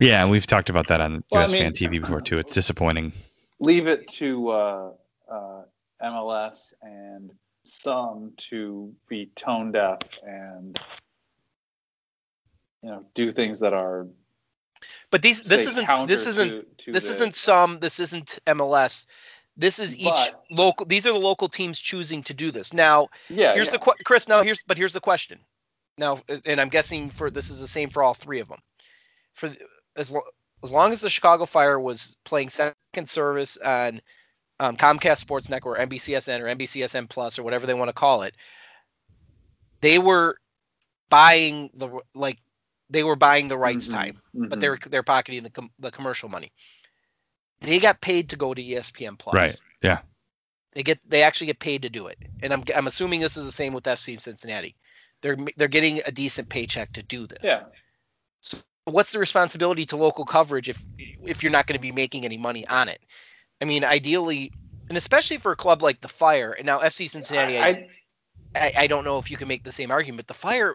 [0.00, 2.38] Yeah, and we've talked about that on Well, I US mean- Fan TV before too.
[2.38, 3.12] It's disappointing.
[3.60, 4.90] leave it to uh,
[5.32, 5.62] uh,
[6.02, 7.30] MLS and
[7.62, 10.78] some to be tone deaf and
[12.82, 14.06] you know do things that are
[15.10, 19.06] But these this isn't this isn't to, to this the- isn't some this isn't MLS.
[19.56, 20.86] This is each But- local.
[20.86, 22.74] These are the local teams choosing to do this.
[22.74, 23.72] Now, yeah here's yeah.
[23.72, 24.28] the que- Chris.
[24.28, 25.38] Now here's but here's the question.
[25.98, 28.58] Now, and I'm guessing for this is the same for all three of them.
[29.34, 29.50] For
[29.96, 30.20] as lo-
[30.62, 34.02] as long as the Chicago Fire was playing second service on
[34.60, 38.22] um, Comcast Sports Network, or NBCSN, or NBCSN Plus, or whatever they want to call
[38.22, 38.34] it,
[39.80, 40.36] they were
[41.08, 42.38] buying the like
[42.90, 44.60] they were buying the rights Mhm, time, but mhm.
[44.60, 46.52] they were they're pocketing the com- the commercial money.
[47.60, 49.34] They got paid to go to ESPN Plus.
[49.34, 49.60] Right.
[49.82, 50.00] Yeah.
[50.72, 53.46] They get they actually get paid to do it, and I'm I'm assuming this is
[53.46, 54.76] the same with FC Cincinnati.
[55.22, 57.40] They're they're getting a decent paycheck to do this.
[57.42, 57.60] yeah
[58.40, 60.84] So What's the responsibility to local coverage if
[61.24, 63.00] if you're not going to be making any money on it?
[63.60, 64.52] I mean, ideally,
[64.88, 67.76] and especially for a club like the Fire, and now FC Cincinnati, I, I,
[68.54, 70.28] I, I don't know if you can make the same argument.
[70.28, 70.74] The Fire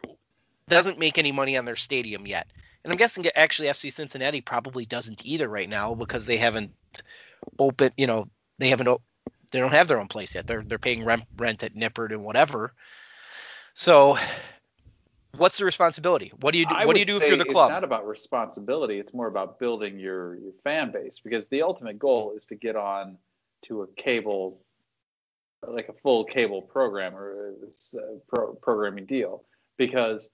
[0.72, 2.48] doesn't make any money on their stadium yet,
[2.84, 6.72] and I'm guessing actually FC Cincinnati probably doesn't either right now because they haven't
[7.60, 7.92] open.
[7.98, 8.90] You know, they haven't.
[9.52, 10.48] They don't have their own place yet.
[10.48, 12.74] They're they're paying rent rent at Nippert and whatever.
[13.74, 14.18] So,
[15.38, 16.32] what's the responsibility?
[16.40, 16.76] What do you do?
[16.76, 17.70] I what do you do if you're the club?
[17.70, 19.00] It's not about responsibility.
[19.00, 22.76] It's more about building your, your fan base because the ultimate goal is to get
[22.76, 23.18] on
[23.66, 24.62] to a cable,
[25.68, 27.54] like a full cable program or
[28.28, 29.44] pro, programming deal.
[29.78, 30.30] Because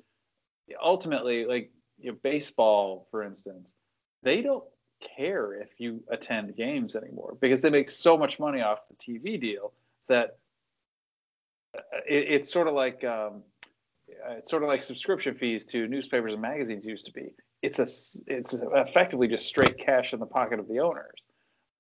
[0.82, 3.76] ultimately, like you know, baseball, for instance,
[4.24, 4.64] they don't
[5.00, 9.40] care if you attend games anymore because they make so much money off the TV
[9.40, 9.74] deal
[10.08, 10.38] that
[11.76, 13.44] uh, it, it's sort of like um,
[14.10, 17.34] uh, it's sort of like subscription fees to newspapers and magazines used to be.
[17.62, 17.88] It's a
[18.28, 21.26] it's effectively just straight cash in the pocket of the owners.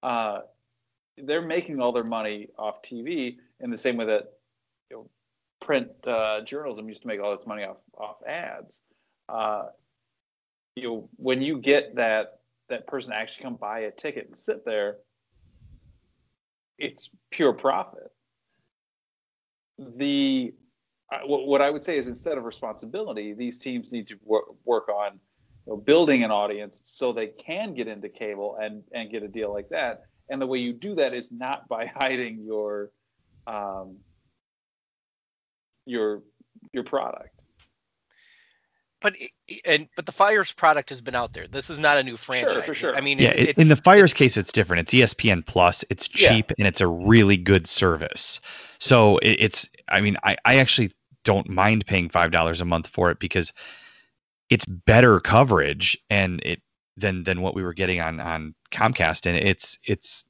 [0.03, 0.39] Uh,
[1.17, 4.33] they're making all their money off TV in the same way that
[4.89, 5.09] you know,
[5.61, 8.81] print uh, journalism used to make all its money off off ads.
[9.29, 9.63] Uh,
[10.75, 12.39] you know, when you get that
[12.69, 14.97] that person actually come buy a ticket and sit there,
[16.77, 18.11] it's pure profit.
[19.79, 20.53] The
[21.11, 24.89] I- what I would say is instead of responsibility, these teams need to work, work
[24.89, 25.13] on
[25.65, 29.27] you know, building an audience so they can get into cable and and get a
[29.27, 30.01] deal like that.
[30.29, 32.91] And the way you do that is not by hiding your
[33.47, 33.97] um,
[35.87, 36.21] your
[36.73, 37.29] your product.
[39.01, 39.15] but
[39.65, 41.47] and but the Fire's product has been out there.
[41.47, 42.53] This is not a new franchise.
[42.53, 42.95] Sure, for sure.
[42.95, 44.81] I mean, Yeah, it, it, in the it's- Fire's case, it's different.
[44.81, 45.85] It's ESPN Plus.
[45.89, 46.29] It's Yeah.
[46.29, 48.39] cheap and it's a really good service.
[48.79, 50.91] So it, it's, I mean, I, I actually
[51.23, 53.53] don't mind paying five dollars a month for it because
[54.49, 56.61] it's better coverage and it
[56.97, 60.25] than than what we were getting on on Comcast, and it's it's.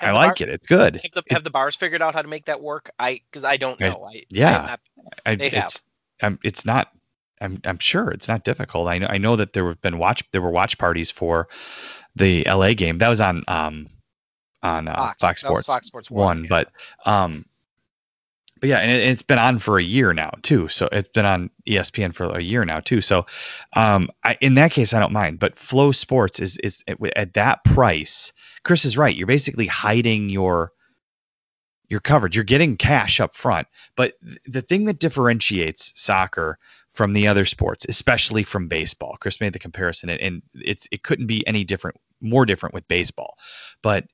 [0.00, 0.52] I like bar- it.
[0.52, 1.00] It's good.
[1.02, 2.90] have the, have the bars figured out how to make that work?
[2.98, 4.06] I because I don't know.
[4.06, 4.58] I, yeah.
[4.58, 4.80] I not-
[5.24, 5.66] I, They have.
[5.66, 5.80] it's
[6.22, 6.92] um, it's not
[7.40, 8.88] I'm I'm sure it's not difficult.
[8.88, 11.48] I know I know that there have been watch there were watch parties for
[12.16, 12.98] the LA game.
[12.98, 13.88] That was on um
[14.62, 15.22] on uh, Fox.
[15.22, 16.48] Fox, Sports Fox Sports one, yeah.
[16.48, 16.72] but
[17.06, 17.44] um
[18.60, 20.68] but yeah, and it, it's been on for a year now too.
[20.68, 23.00] So it's been on ESPN for a year now too.
[23.00, 23.26] So
[23.74, 25.38] um I, in that case I don't mind.
[25.38, 28.32] But FloSports is is at, at that price.
[28.68, 29.16] Chris is right.
[29.16, 30.72] You're basically hiding your
[31.88, 32.36] your coverage.
[32.36, 33.66] You're getting cash up front.
[33.96, 36.58] But th- the thing that differentiates soccer
[36.92, 41.02] from the other sports, especially from baseball, Chris made the comparison, and- and it's it
[41.02, 43.38] couldn't be any different, more different with baseball.
[43.80, 44.04] But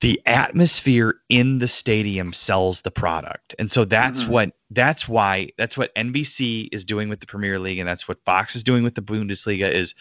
[0.00, 4.28] the atmosphere in the stadium sells the product, and so that's Mhm.
[4.28, 8.24] what that's why that's what NBC is doing with the Premier League, and that's what
[8.24, 9.70] Fox is doing with the Bundesliga.
[9.70, 9.94] Is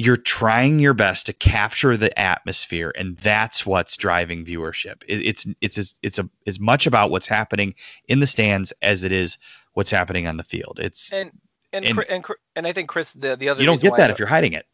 [0.00, 5.46] you're trying your best to capture the atmosphere and that's what's driving viewership it, it's
[5.60, 7.74] it's as it's a, as much about what's happening
[8.08, 9.38] in the stands as it is
[9.74, 11.30] what's happening on the field it's and
[11.72, 14.18] and and- and, and, I think Chris the the other you don't get that if
[14.18, 14.66] you're hiding it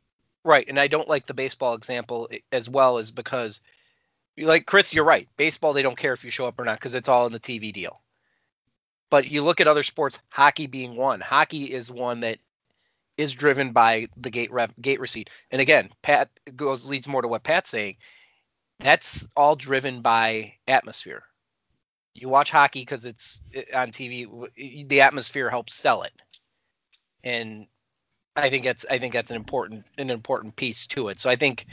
[0.47, 3.61] Right, and I don't like the baseball example eh, as well is because,
[4.39, 5.29] like Chris, you're right.
[5.37, 7.41] Baseball, they don't care if you show up or not because it's all in the
[7.41, 8.01] TV deal.
[9.11, 11.21] But you look at other sports, hockey being one.
[11.21, 12.39] Hockey is one that
[13.16, 14.50] is driven by the gate
[14.81, 15.31] gate receipt.
[15.50, 17.96] And again, Pat goes leads more to what Pat's saying.
[18.81, 21.22] That's all driven by atmosphere.
[22.14, 23.40] You watch hockey because it's
[23.74, 24.88] on TV.
[24.88, 26.12] The atmosphere helps sell it,
[27.24, 27.66] and
[28.37, 31.20] I think that's I think that's an important an important piece to it.
[31.20, 31.66] So I think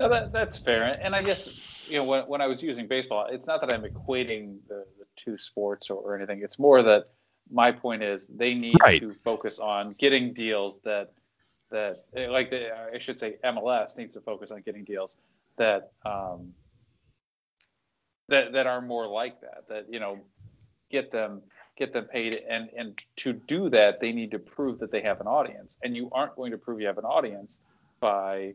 [0.00, 0.98] No, that, that's fair.
[1.00, 3.82] And I guess, you know, when, when I was using baseball, it's not that I'm
[3.84, 6.42] equating the, the two sports or, or anything.
[6.42, 7.10] It's more that
[7.50, 9.00] my point is they need Right.
[9.00, 11.12] to focus on getting deals that,
[11.70, 15.16] that like the, I should say MLS needs to focus on getting deals
[15.56, 16.54] that, um,
[18.28, 20.18] that, that are more like that, that, you know,
[20.90, 21.42] get them,
[21.76, 22.42] get them paid.
[22.48, 25.96] And, and to do that, they need to prove that they have an audience and
[25.96, 27.60] you aren't going to prove you have an audience
[28.00, 28.54] by,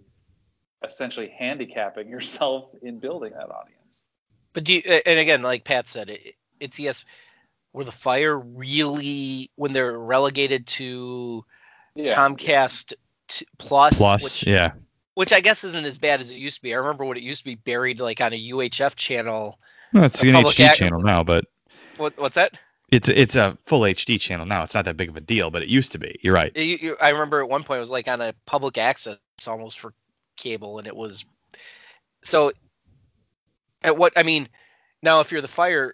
[0.84, 4.06] essentially handicapping yourself in building that audience.
[4.54, 7.06] But do you, and again, like Pat said, it, it's yes,
[7.74, 11.46] were the Fire really when they're relegated to
[11.96, 12.16] Yeah.
[12.16, 12.94] Comcast
[13.28, 14.72] t- Plus, Plus, which, yeah.
[15.14, 16.74] which I guess isn't as bad as it used to be.
[16.74, 19.60] I remember when it used to be buried like on a UHF channel.
[19.94, 21.46] No, it's A an HD ac- channel now, but
[21.98, 22.58] What, what's that?
[22.92, 24.64] it's it's a full HD channel now.
[24.64, 26.20] It's not that big of a deal, but it used to be.
[26.24, 26.56] You're right.
[26.58, 29.80] You, you, I remember at one point it was like on a public access almost
[29.80, 29.94] for
[30.38, 31.24] cable, and it was
[32.24, 32.52] so.
[33.84, 34.50] At what I mean,
[35.04, 35.94] now if you're the Fire,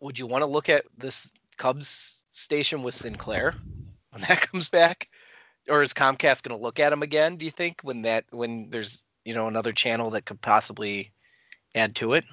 [0.00, 3.54] would you want to look at this Cubs station with Sinclair
[4.10, 5.08] when that comes back,
[5.68, 7.36] or is Comcast going to look at them again?
[7.36, 11.12] Do you think when that when there's you know another channel that could possibly
[11.74, 12.24] add to it?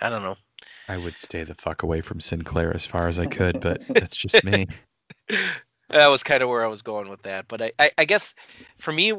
[0.00, 0.36] I don't know.
[0.88, 4.16] I would stay the fuck away from Sinclair as far as I could, but that's
[4.16, 4.68] just me.
[5.88, 7.46] that was kind of where I was going with that.
[7.48, 8.34] But I, I, I guess
[8.78, 9.12] for me,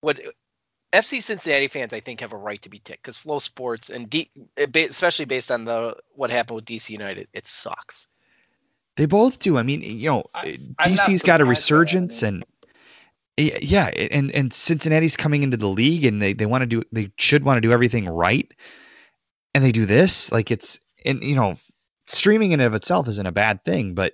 [0.00, 0.20] what
[0.92, 4.30] FC Cincinnati fans I think have a right to be ticked because FloSports and D,
[4.56, 8.08] eh, especially based on the what happened with DC United, it sucks.
[8.96, 9.56] They both do.
[9.56, 11.48] I mean, eh, you know, I- eh, DC's got a surprised that.
[11.48, 12.44] Resurgence, and
[13.38, 17.10] yeah, and and Cincinnati's coming into the league, and they they want to do they
[17.16, 18.52] should want to do everything right,
[19.54, 21.56] and they do this like it's and you know,
[22.06, 24.12] streaming in and of itself isn't a bad thing, but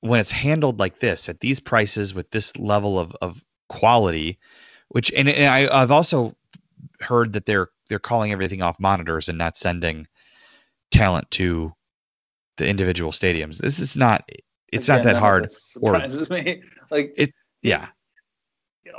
[0.00, 4.40] when it's handled like this at these prices with this level of of quality,
[4.90, 6.36] which and, and I I've also
[7.00, 10.06] heard that they're they're calling everything off monitors and not sending
[10.90, 11.72] talent to
[12.56, 13.58] the individual stadiums.
[13.58, 14.28] This is not
[14.72, 15.44] it's not that hard.
[15.44, 16.62] this or- Surprises me.
[16.90, 17.88] Like It- Yeah.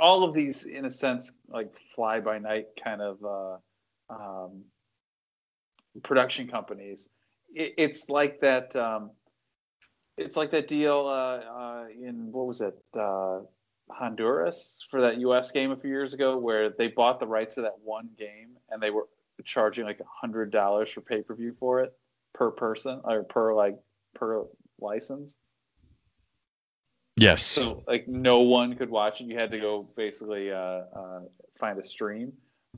[0.00, 3.56] all of these, in a sense, like fly by night kind of uh,
[4.08, 4.64] um,
[6.02, 7.10] production companies.
[7.54, 8.74] It, it's like that.
[8.76, 9.10] Um,
[10.16, 13.40] it's like that deal uh, uh, in what was it, uh,
[13.92, 15.50] Honduras for that U.S.
[15.50, 18.82] game a few years ago, where they bought the rights to that one game and
[18.82, 19.06] they were
[19.44, 21.92] charging like a hundred dollars for pay per view for it
[22.32, 23.78] per person or per like
[24.14, 24.44] per
[24.80, 25.36] license.
[27.16, 27.44] Yes.
[27.44, 29.24] So like no one could watch it.
[29.24, 31.20] You had to go basically uh, uh,
[31.58, 32.32] find a stream.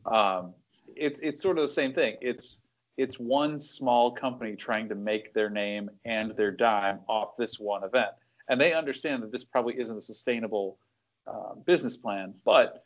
[0.07, 0.55] Um,
[0.97, 2.17] it's it's sort of the same thing.
[2.21, 2.61] It's
[2.97, 7.85] it's one small company trying to make their name and their dime off this one
[7.85, 8.11] event,
[8.49, 10.79] and they understand that this probably isn't a sustainable
[11.27, 12.35] uh, business plan.
[12.45, 12.85] But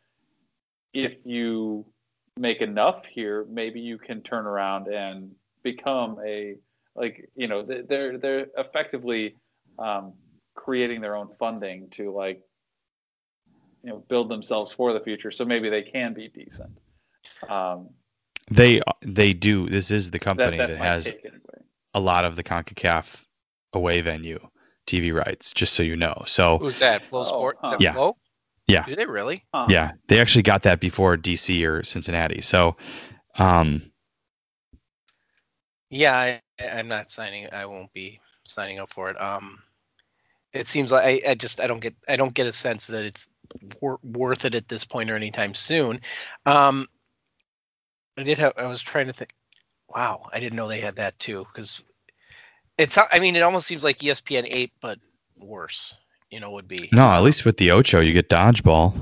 [0.93, 1.87] if you
[2.37, 6.57] make enough here, maybe you can turn around and become a
[6.95, 9.37] like you know they're they're effectively
[9.79, 10.15] um,
[10.55, 12.41] creating their own funding to like
[13.85, 16.71] you know build themselves for the future so maybe they can be decent
[17.49, 17.91] um
[18.51, 19.69] They they do.
[19.69, 21.39] This is the company that's that has anyway
[21.95, 23.25] a lot of the CONCACAF
[23.73, 24.39] away venue
[24.87, 26.25] TV rights, just so you know.
[26.27, 27.07] So Who's that?
[27.07, 27.57] Flo Oh, Sport?
[27.57, 27.71] Is huh.
[27.73, 27.93] that Yeah.
[27.93, 28.17] Flo?
[28.69, 28.85] Yeah.
[28.85, 29.45] Do they really?
[29.53, 29.67] Huh.
[29.71, 32.43] yeah, they actually got that before DC or Cincinnati.
[32.43, 32.77] So
[33.39, 33.83] um
[35.91, 37.49] Yeah, I, I'm not signing.
[37.53, 39.21] I won't be signing up for it.
[39.21, 39.59] Um,
[40.53, 43.05] it seems like I, I just I don't get I don't get a sense that
[43.07, 43.27] it's
[43.81, 46.01] wor- worth it at this point or anytime soon.
[46.47, 46.89] Um,
[48.17, 49.33] I did have I was trying to think.
[49.89, 51.83] Wow, I didn't know they had that too because
[52.77, 54.99] it's I mean it almost seems like ESPN eight but
[55.37, 55.97] worse.
[56.31, 58.95] You know would be no, at least with the Ocho you get dodgeball.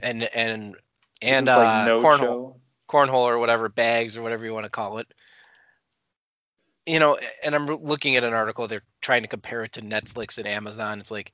[0.00, 0.76] and and
[1.22, 2.56] and is like uh, no cornhole show.
[2.88, 5.06] cornhole or whatever bags or whatever you want to call it
[6.86, 10.36] you know and i'm looking at an article they're trying to compare it to netflix
[10.38, 11.32] and amazon it's like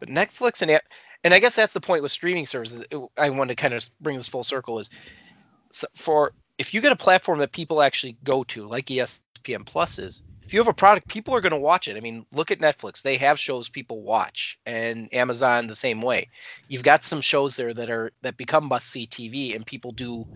[0.00, 0.80] but netflix and
[1.22, 3.88] and i guess that's the point with streaming services it- i want to kind of
[4.00, 4.90] bring this full circle is
[5.94, 10.22] for if you get a platform that people actually go to like espn plus is
[10.50, 11.96] if you have a product people are going to watch it.
[11.96, 13.02] I mean look at netflix.
[13.02, 16.28] They have shows people watch and amazon the same way.
[16.66, 20.26] You've got some shows there that are that become must see tv and people do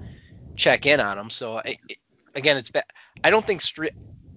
[0.55, 1.79] check in on them so it-
[2.37, 2.71] again it's
[3.25, 3.89] i don't think stre-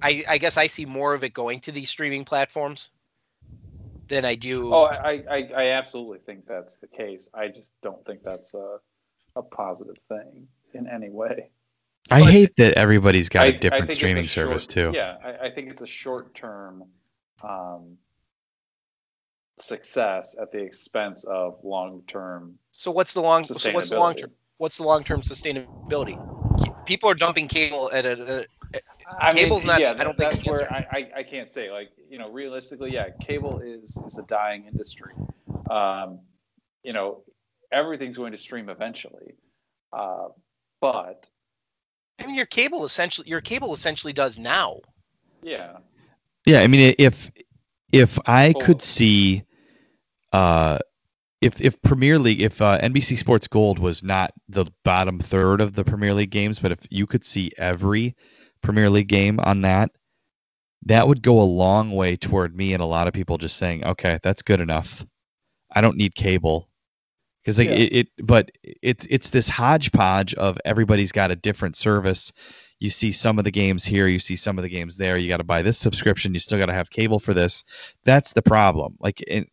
[0.02, 2.90] I, I guess i see more of it going to these streaming platforms
[4.10, 7.30] than i do oh I, I i absolutely think that's the case.
[7.36, 8.78] I just don't think that's a,
[9.36, 11.52] a positive thing in any way
[12.10, 14.98] I But- hate that everybody's got I- a I different streaming a service short- too.
[14.98, 16.86] Yeah, I, I think it's a short term
[17.44, 17.98] um,
[19.60, 23.46] success at the expense of long-term So what's the long?
[23.46, 24.30] So what's the long term?
[24.58, 26.18] What's the long term sustainability?
[26.86, 28.40] People are dumping cable at a.
[28.40, 28.46] a
[29.20, 30.72] I mean, Cable's not- Yeah, I don't think that's the where.
[30.74, 34.66] I, I, I can't say like you know realistically, yeah, cable is is a dying
[34.66, 35.14] industry.
[35.70, 36.20] Um,
[36.84, 37.24] you know,
[37.72, 39.36] everything's going to stream eventually,
[39.94, 40.30] uh,
[40.82, 41.30] but
[42.20, 44.80] I mean, your cable essentially, your cable essentially does now.
[45.42, 45.78] yeah,
[46.46, 47.32] Yeah, I mean, if
[47.92, 49.44] if I Full- could see,
[50.34, 50.80] uh,
[51.42, 55.74] if if Premier League, if uh, NBC Sports Gold was not the bottom third of
[55.74, 58.16] the Premier League games, but if you could see every
[58.62, 59.92] Premier League game on that,
[60.86, 63.86] that would go a long way toward me and a lot of people just saying,
[63.86, 65.06] okay, that's good enough.
[65.72, 66.67] I don't need cable.
[67.48, 67.76] Because like Yeah.
[67.76, 72.34] it, it, but it's it's this hodgepodge of everybody's got a different service
[72.80, 75.18] you see some of the games here, you see some of the games there.
[75.18, 76.34] You got to buy this subscription.
[76.34, 77.64] You still got to have cable for this.
[78.04, 78.98] That's the problem.
[79.00, 79.50] Like, it,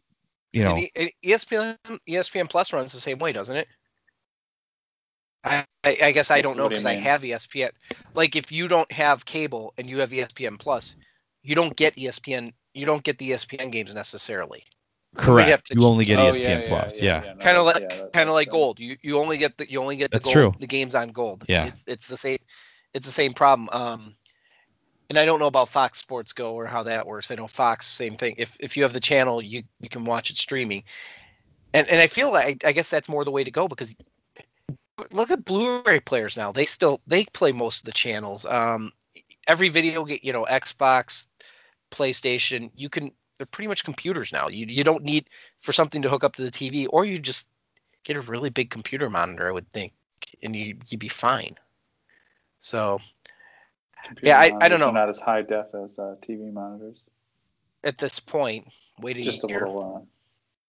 [0.53, 1.77] you know, And ESPN
[2.09, 3.69] ESPN Plus runs the same way, doesn't it?
[5.43, 7.71] I, I, I guess I don't know What do you because I have ESPN.
[8.15, 10.97] Like if you don't have cable and you have ESPN Plus,
[11.43, 12.53] you don't get ESPN.
[12.73, 14.65] You don't get the ESPN games necessarily.
[15.19, 15.67] So we have correct.
[15.69, 17.01] to You only get Oh, ESPN yeah, yeah, Plus.
[17.01, 17.25] yeah, Yeah.
[17.25, 18.81] yeah, no, kind of like yeah, kind of like that- gold.
[18.81, 20.53] You you only get the you only get the That's gold, true.
[20.59, 21.45] the games on gold.
[21.49, 21.67] Yeah.
[21.67, 22.39] It's, it's the same.
[22.93, 23.69] It's the same problem.
[23.73, 24.15] Um,
[25.11, 27.31] and I don't know about Fox Sports Go or how that works.
[27.31, 28.37] I know Fox same thing.
[28.39, 30.85] If if you have the channel, you you can watch it streaming.
[31.73, 33.95] And and I feel like I guess that's more the way to go because
[35.11, 36.53] look at Blu-ray players now.
[36.53, 38.47] They still they play most of the channels.
[38.47, 38.93] Um,
[39.47, 41.27] every video game, you know, Xbox,
[41.93, 43.13] PlayStation, you can.
[43.39, 44.49] They're pretty much computers now.
[44.49, 45.29] You you don't need
[45.61, 47.47] for something to hook up to the TV, or you just
[48.05, 49.49] get a really big computer monitor.
[49.49, 49.93] I would think,
[50.43, 51.57] and you you'd be fine.
[52.61, 53.01] So
[54.05, 54.93] computer Yeah, I- I don't know.
[54.93, 57.03] Not as high def as uh, TV monitors.
[57.83, 58.69] at this point,
[59.01, 59.61] wait a Just a year.
[59.67, 60.09] little.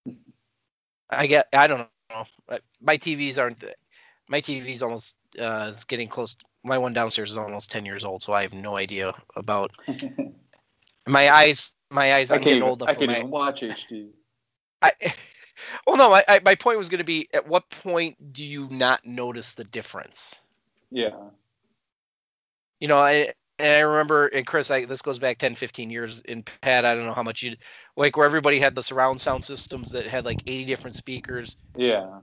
[0.06, 0.12] Uh,
[1.10, 1.46] I get.
[1.52, 2.24] I don't know.
[2.48, 3.64] Uh, My TVs aren't.
[4.28, 6.36] My TV's almost uh, is getting close.
[6.64, 9.70] My one downstairs is almost ten years old, so I have no idea about
[11.06, 11.72] my eyes.
[11.96, 12.90] My eyes I aren't can't getting even, old enough.
[12.90, 14.08] I can't my- even watch HD.
[14.82, 14.92] I,
[15.86, 16.12] well, no.
[16.12, 19.54] I, I, my point was going to be: at what point do you not notice
[19.54, 20.36] the difference?
[20.90, 21.16] Yeah.
[22.80, 26.20] You know, I and I remember, and Chris, I, this goes back 10, 15 years.
[26.20, 27.56] In Pat, I don't know how much you
[27.96, 31.56] like, where everybody had the surround sound systems that had like 80 different speakers.
[31.74, 32.18] Yeah.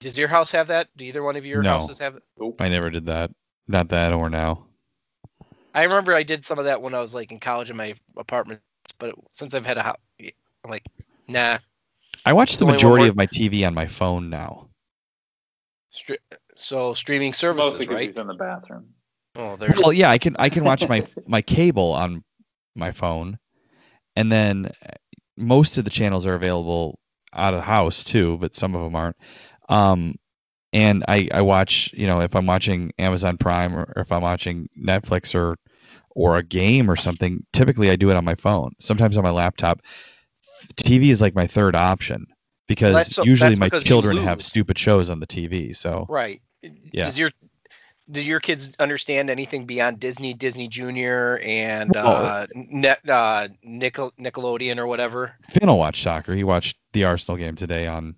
[0.00, 0.88] Does your house have that?
[0.96, 1.72] Do either one of your No.
[1.72, 2.22] houses have it?
[2.58, 3.30] I never did that.
[3.68, 4.66] Not that or now.
[5.74, 7.94] I remember I did some of that when I was like in college in my
[8.16, 8.60] apartment,
[8.98, 10.84] but since I've had a house, I'm like,
[11.28, 11.58] nah.
[12.24, 14.68] I watch the majority of my TV on my phone now.
[15.92, 16.18] Stri-
[16.54, 18.08] so streaming services, Mostly because right?
[18.08, 18.94] he's in the bathroom.
[19.36, 22.24] Oh, there's Well, yeah, I can I can watch my my cable on
[22.74, 23.38] my phone,
[24.16, 24.94] and then uh,
[25.36, 26.98] most of the channels are available
[27.34, 29.16] out of the house too, but some of them aren't.
[29.68, 30.16] Um,
[30.72, 34.68] and I I watch you know if I'm watching Amazon Prime or if I'm watching
[34.78, 35.56] Netflix or
[36.14, 37.44] or a game or something.
[37.52, 38.72] Typically, I do it on my phone.
[38.80, 39.80] Sometimes on my laptop.
[40.76, 42.26] TV is like my third option
[42.68, 45.74] because That's so- usually that's my because children have stupid shows on the TV.
[45.74, 46.40] So right.
[46.62, 47.04] Yeah.
[47.06, 47.30] Does your
[48.10, 54.12] do your kids understand anything beyond Disney, Disney Junior, and Well- uh, Net, uh, Nickel,
[54.20, 55.34] Nickelodeon or whatever?
[55.48, 56.34] Finn will watch soccer.
[56.34, 58.16] He watched the Arsenal game today on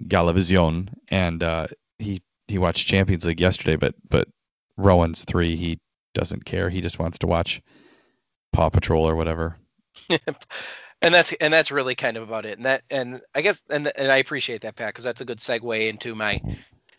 [0.00, 1.66] Galavision, and uh,
[1.98, 3.76] he he watched Champions League yesterday.
[3.76, 4.28] But but
[4.76, 5.56] Rowan's three.
[5.56, 5.78] He
[6.16, 6.70] doesn't care.
[6.70, 7.62] He just wants to watch
[8.52, 9.58] Paw Patrol or whatever.
[10.08, 12.56] and that's and that's really kind of about it.
[12.56, 15.38] And that and I guess and and I appreciate that, Pat, because that's a good
[15.38, 16.40] segue into my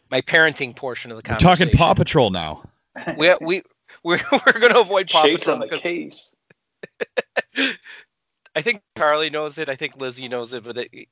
[0.10, 1.68] my parenting portion of the We're conversation.
[1.68, 2.64] talking Paw Patrol now.
[3.18, 3.64] we we
[4.04, 6.36] we're, we're going to avoid Paw Chase Patrol on the case.
[8.56, 9.70] I think Carly knows it.
[9.70, 11.08] I think Lizzie knows it, but it,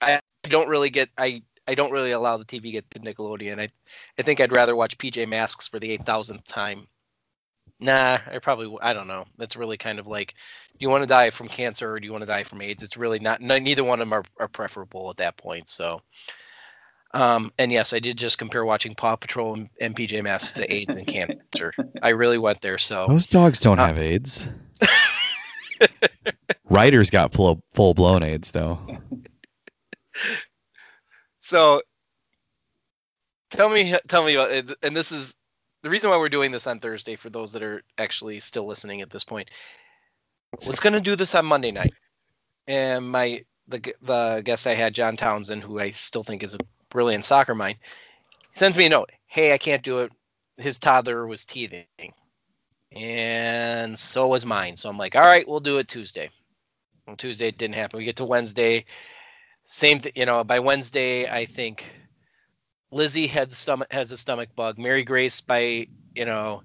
[0.00, 1.10] I don't really get.
[1.18, 3.60] I I don't really allow the TV get to Nickelodeon.
[3.60, 3.68] I
[4.18, 6.86] I think I'd rather watch PJ Masks for the eight thousandth time.
[7.80, 9.24] Nah, I probably I don't know.
[9.38, 10.34] That's really kind of like,
[10.78, 12.82] do you want to die from cancer or do you want to die from AIDS?
[12.82, 13.40] It's really not.
[13.42, 15.68] n- Neither one of them are, are preferable at that point.
[15.68, 16.02] So,
[17.14, 20.72] um, and yes, I did just compare watching Paw Patrol and, MPJ PJ Masks to
[20.72, 21.72] AIDS and cancer.
[22.02, 22.78] I really went there.
[22.78, 23.06] So.
[23.08, 24.48] Those dogs don't Uh, have AIDS.
[26.68, 28.98] Ryder's got full full blown AIDS though.
[31.40, 31.82] So
[33.50, 35.34] tell me tell me about it and this is
[35.82, 39.00] the reason why we're doing this on Thursday for those that are actually still listening
[39.00, 39.50] at this point.
[40.66, 41.94] Was going to do this on Monday night.
[42.66, 46.58] And my the the guest I had John Townsend who I still think is a
[46.90, 47.78] brilliant soccer mind
[48.52, 49.10] sends me a note.
[49.26, 50.12] Hey, I can't do it.
[50.56, 51.86] His toddler was teething.
[52.92, 54.76] And so was mine.
[54.76, 56.30] So I'm like, "All right, we'll do it Tuesday."
[57.06, 57.98] On Tuesday it didn't happen.
[57.98, 58.84] We get to Wednesday,
[59.64, 61.84] same th- you know, by Wednesday I think
[62.92, 64.78] Lizzie had the stomach has a stomach bug.
[64.78, 66.62] Mary Grace by, you know,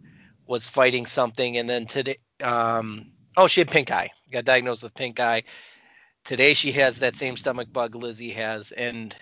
[0.48, 4.10] was fighting something and then today um oh, she had pink eye.
[4.32, 5.44] Got diagnosed with pink eye.
[6.24, 9.16] Today she has that same stomach bug Lizzie has and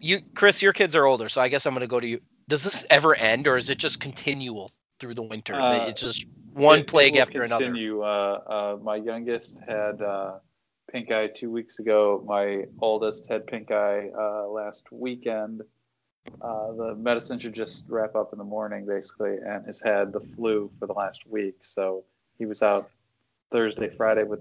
[0.00, 2.20] you Chris, your kids are older, so I guess I'm going to go to you.
[2.48, 4.70] Does this ever end or is it just continual
[5.00, 5.54] through the winter?
[5.54, 7.64] Uh, it's just one It- it plague will after another.
[7.66, 8.02] continue.
[8.02, 10.38] Uh, uh, my youngest had uh,
[10.94, 12.22] pink eye two weeks ago.
[12.24, 15.62] My oldest had pink eye uh, last weekend.
[16.40, 20.20] Uh, the medicine should just wrap up in the morning, basically, and has had the
[20.20, 21.56] flu for the last week.
[21.64, 22.04] So
[22.38, 22.90] he was out
[23.50, 24.38] Thursday, Friday with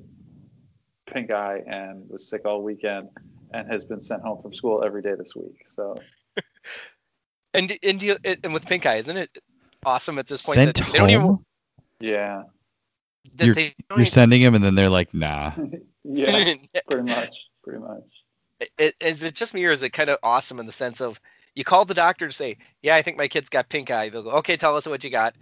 [1.11, 3.09] pink eye and was sick all weekend
[3.51, 5.65] and has been sent home from school every day this week.
[5.65, 5.99] So
[7.55, 9.39] And and, do you, and with pink eye, isn't it
[9.83, 11.45] awesome at this point Sent that they don't even home?
[11.99, 12.43] yeah,
[13.37, 15.53] that You're- they don't You're sending him, and then they're like, nah.
[16.03, 16.53] yeah,
[16.89, 18.03] pretty much, pretty much.
[18.77, 21.19] it, is it just me or is it kind of awesome in the sense of
[21.55, 24.09] you call the doctor to say, yeah, I think my kid's got pink eye.
[24.09, 25.35] They'll go, okay, tell us what you got.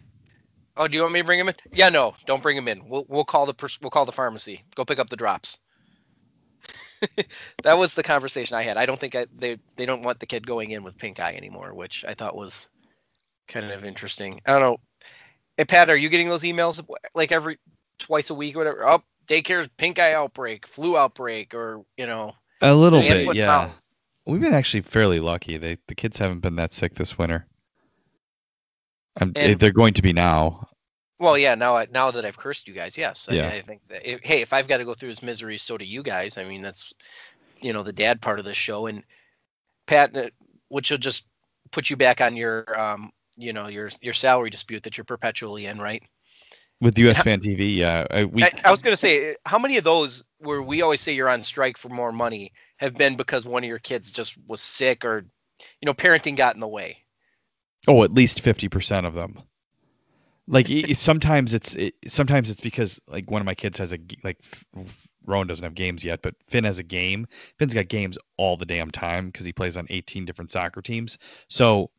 [0.76, 1.56] Oh, do you want me to bring him in?
[1.74, 2.88] Yeah, no, don't bring him in.
[2.88, 4.64] We'll we'll call the pers- we'll call the pharmacy.
[4.76, 5.60] Go pick up the drops.
[7.64, 8.78] that was the conversation I had.
[8.78, 11.34] I don't think I, they they don't want the kid going in with pink eye
[11.34, 12.70] anymore, which I thought was
[13.48, 14.42] kind of interesting.
[14.46, 14.78] I don't know.
[15.58, 16.82] Hey Pat, are you getting those emails
[17.14, 17.60] like every
[18.00, 18.88] twice a week or whatever?
[18.88, 23.48] Oh, daycare's pink eye outbreak, flu outbreak, or you know, A little bit, yeah.
[23.48, 23.90] mouth.
[24.26, 25.58] We've been actually fairly lucky.
[25.58, 27.48] They the kids haven't been that sick this winter.
[29.20, 30.68] And- they're going to be now.
[31.20, 31.54] Well, yeah.
[31.54, 33.28] Now, I, now that I've cursed you guys, yes.
[33.30, 33.48] I, Yeah.
[33.48, 34.10] I think that.
[34.10, 36.40] If, hey, if I've got to go through this misery, so do you guys.
[36.40, 36.94] I mean, that's,
[37.62, 38.88] you know, the dad part of the show.
[38.88, 39.04] And
[39.86, 40.30] Pat, uh,
[40.70, 41.26] which will just
[41.70, 45.68] put you back on your, um, you know, your your salary dispute that you're perpetually
[45.68, 46.02] in, right?
[46.82, 47.22] With US.
[47.22, 48.08] Fan TV, yeah.
[48.10, 51.14] I, we, I, I was gonna say, how many of those where we always say
[51.14, 54.62] you're on strike for more money have been because one of your kids just was
[54.62, 55.26] sick or,
[55.80, 56.98] you know, parenting got in the way?
[57.88, 59.40] oh, at least fifty percent of them.
[60.48, 64.00] Like it, sometimes it's it, sometimes it's because like one of my kids has a
[64.24, 64.38] like
[65.26, 67.28] Rowan doesn't have games yet, but Finn has a game.
[67.58, 71.18] Finn's got games all the damn time because he plays on 18 different soccer teams.
[71.48, 71.92] So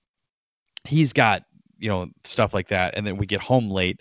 [0.85, 1.45] he's got
[1.78, 4.01] you know stuff like that, and then we get home late,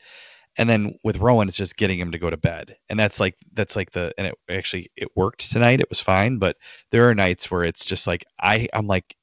[0.58, 3.36] and then with Rowan it's just getting him to go to bed, and that's like
[3.54, 5.80] that's like the and it actually it worked tonight.
[5.80, 6.58] It was fine, but
[6.91, 9.16] there are nights where it's just like I I'm like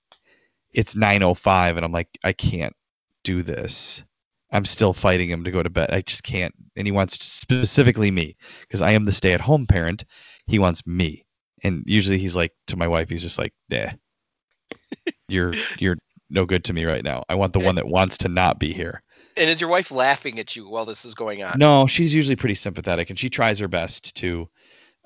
[0.72, 2.74] it's 9:05 and I'm like I can't
[3.24, 4.04] do this.
[4.50, 5.90] I'm still fighting him to go to bed.
[5.90, 6.54] I just can't.
[6.76, 10.04] And he wants specifically me because I am the stay-at-home parent.
[10.46, 11.26] He wants me,
[11.62, 13.10] and usually he's like to my wife.
[13.10, 13.90] He's just like, "Nah,
[15.28, 15.98] you're you're
[16.30, 17.24] no good to me right now.
[17.28, 19.02] I want the one that wants to not be here."
[19.38, 21.58] And is your wife laughing at you while this is going on?
[21.58, 24.48] No, she's usually pretty sympathetic, and she tries her best to.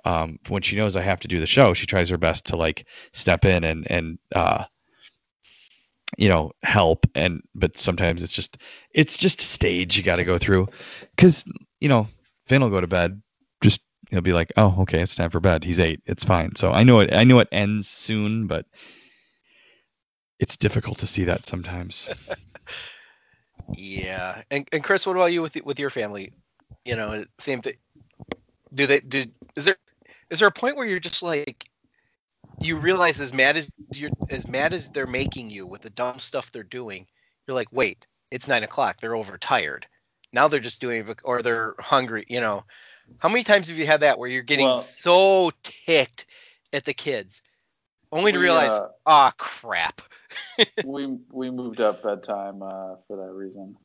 [0.05, 2.57] Um, when she knows I have to do the show, she tries her best to
[2.57, 4.65] like step in and and uh,
[6.17, 7.07] you know help.
[7.15, 8.59] And but sometimes it's just
[8.91, 10.69] it's just a stage you got to go through,
[11.15, 11.45] because
[11.79, 12.09] you know
[12.47, 13.23] Finn will go to bed,
[13.63, 13.81] just
[14.11, 15.63] he'll be like, oh okay, it's time for bed.
[15.63, 16.57] He's eight, it's fine.
[16.57, 17.15] So I know it.
[17.15, 18.67] I know it ends soon, but
[20.41, 22.09] it's difficult to see that sometimes.
[23.75, 26.33] Yeah, and and Chris, what about you with with your family?
[26.85, 27.75] You know, same thing.
[28.75, 29.27] Do they do?
[29.57, 29.77] Is there
[30.31, 31.69] is there a point where you're just like
[32.61, 36.19] you realize as mad as you're as mad as they're making you with the dumb
[36.19, 37.07] stuff they're doing,
[37.47, 39.01] you're like, wait, it's nine o'clock.
[39.01, 39.87] They're overtired.
[40.33, 42.25] Now they're just doing or they're hungry.
[42.29, 42.65] You know,
[43.19, 46.27] how many times have you had that where you're getting Well- so ticked
[46.73, 47.43] at the kids,
[48.13, 50.03] only to We, realize, uh, ah, crap.
[50.85, 53.77] we we moved up bedtime uh, for that reason.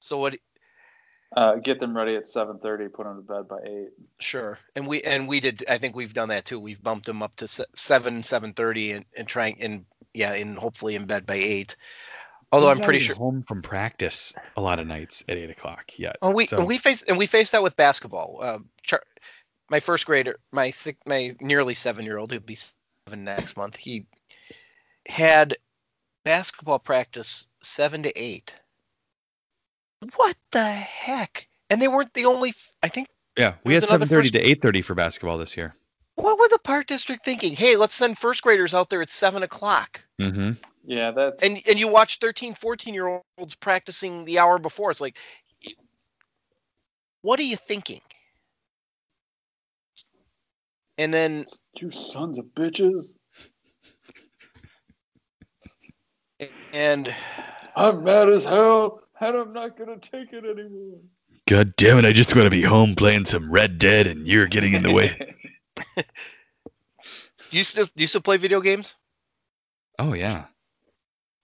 [0.00, 0.36] So what?
[1.34, 2.92] Uh, get them ready at 7:30.
[2.92, 3.88] Put them to bed by eight.
[4.20, 5.64] Sure, and we and we did.
[5.68, 6.60] I think we've done that too.
[6.60, 10.56] We've bumped them up to se- seven, seven thirty, and and trying and yeah, and
[10.56, 11.76] hopefully in bed by eight.
[12.52, 13.16] Although He's I'm pretty sure.
[13.16, 16.16] home from practice a lot of nights at eight o'clock yet.
[16.22, 18.38] Oh, we so- and we face and we faced that with basketball.
[18.40, 19.02] Uh, Char-
[19.68, 20.72] my first grader, my
[21.04, 22.76] my nearly seven year old, who'll be seven
[23.12, 24.06] next month, he
[25.06, 25.56] had
[26.24, 28.54] basketball practice seven to eight.
[30.16, 31.48] What the heck?
[31.70, 32.54] And they weren't the only.
[32.82, 35.74] I think Yeah, we had 7:30 to 8:30 for basketball this year.
[36.16, 37.54] what were the park district thinking?
[37.56, 40.00] Hey, let's send first graders out there at seven o'clock.
[40.20, 40.52] Mm-hmm.
[40.86, 45.00] Yeah, that's and and you watch 13 14 year olds practicing the hour before it's
[45.00, 45.16] like
[47.22, 48.02] what are you thinking
[50.98, 51.44] and then
[51.76, 53.08] you sons of bitches.
[56.72, 57.14] and
[57.76, 60.98] I'm mad as hell, and I'm not gonna take it anymore.
[61.46, 62.04] God damn it!
[62.04, 64.92] I just want to be home playing some Red Dead, and you're getting in the
[64.92, 65.34] way.
[65.96, 68.94] Do you still do you still play video games?
[69.98, 70.46] oh yeah.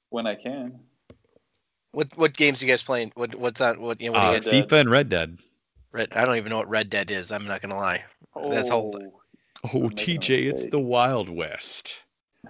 [0.08, 0.80] when I can.
[1.92, 3.12] What what games you guys playing?
[3.14, 3.78] What what's that?
[3.78, 4.68] What you know, what Uh, do you Dead.
[4.68, 5.38] FIFA and Red Dead.
[5.92, 7.30] Red, I don't even know what Red Dead is.
[7.30, 8.04] I'm not gonna lie.
[8.34, 9.02] That's old.
[9.64, 12.04] Oh, I'm making a TJ, it's the Wild West.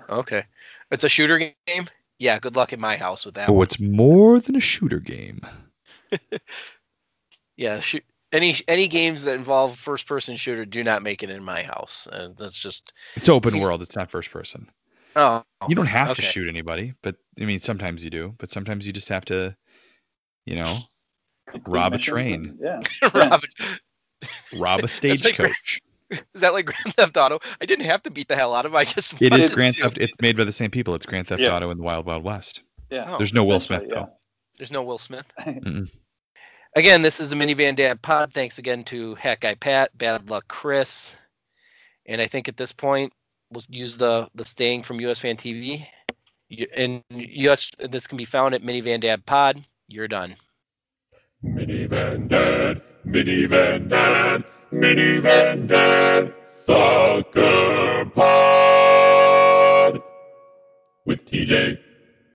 [0.09, 0.45] Okay,
[0.91, 1.89] it's a shooter game.
[2.19, 3.49] Yeah, good luck in my house with that.
[3.49, 3.65] Oh, one.
[3.65, 5.41] it's more than a shooter game.
[7.57, 11.45] Yeah, shoot, any any games that involve first person shooter do not make it in
[11.45, 12.09] my house.
[12.11, 13.83] Uh, that's just It's open Seems- world.
[13.83, 14.71] It's not first person.
[15.15, 18.35] oh You don't have to shoot anybody, but I mean, sometimes you do.
[18.39, 19.55] But sometimes you just have to,
[20.47, 20.77] you know,
[21.67, 22.81] rob a train, Yeah.
[23.13, 23.43] Rob,
[24.55, 25.81] rob a like Gra- stagecoach.
[26.35, 27.41] is that like Grand Theft Auto?
[27.61, 28.77] I didn't have to beat the hell out of him.
[28.77, 29.99] I just It wanted is to Grand Theft.
[29.99, 30.95] It's made by the same people.
[30.95, 31.55] It's Grand Theft Yeah.
[31.57, 32.63] Auto and the Wild Wild West.
[32.91, 33.05] Yeah.
[33.09, 34.11] Oh, There's no Will essentially, Smith though.
[34.59, 35.27] There's no Will Smith.
[36.77, 38.33] Again, this is the Minivan Dad Pod.
[38.33, 41.17] Thanks again to Hack Guy Pat, Bad Luck Chris,
[42.07, 43.13] and I think at this point
[43.51, 45.85] we'll use the the staying from US Fan TV.
[46.77, 49.63] And US this can be found at Minivan Dad Pod.
[49.89, 50.37] You're done.
[51.45, 60.01] Minivan Dad, Minivan Dad, Minivan Dad, Soccer Pod
[61.05, 61.77] with TJ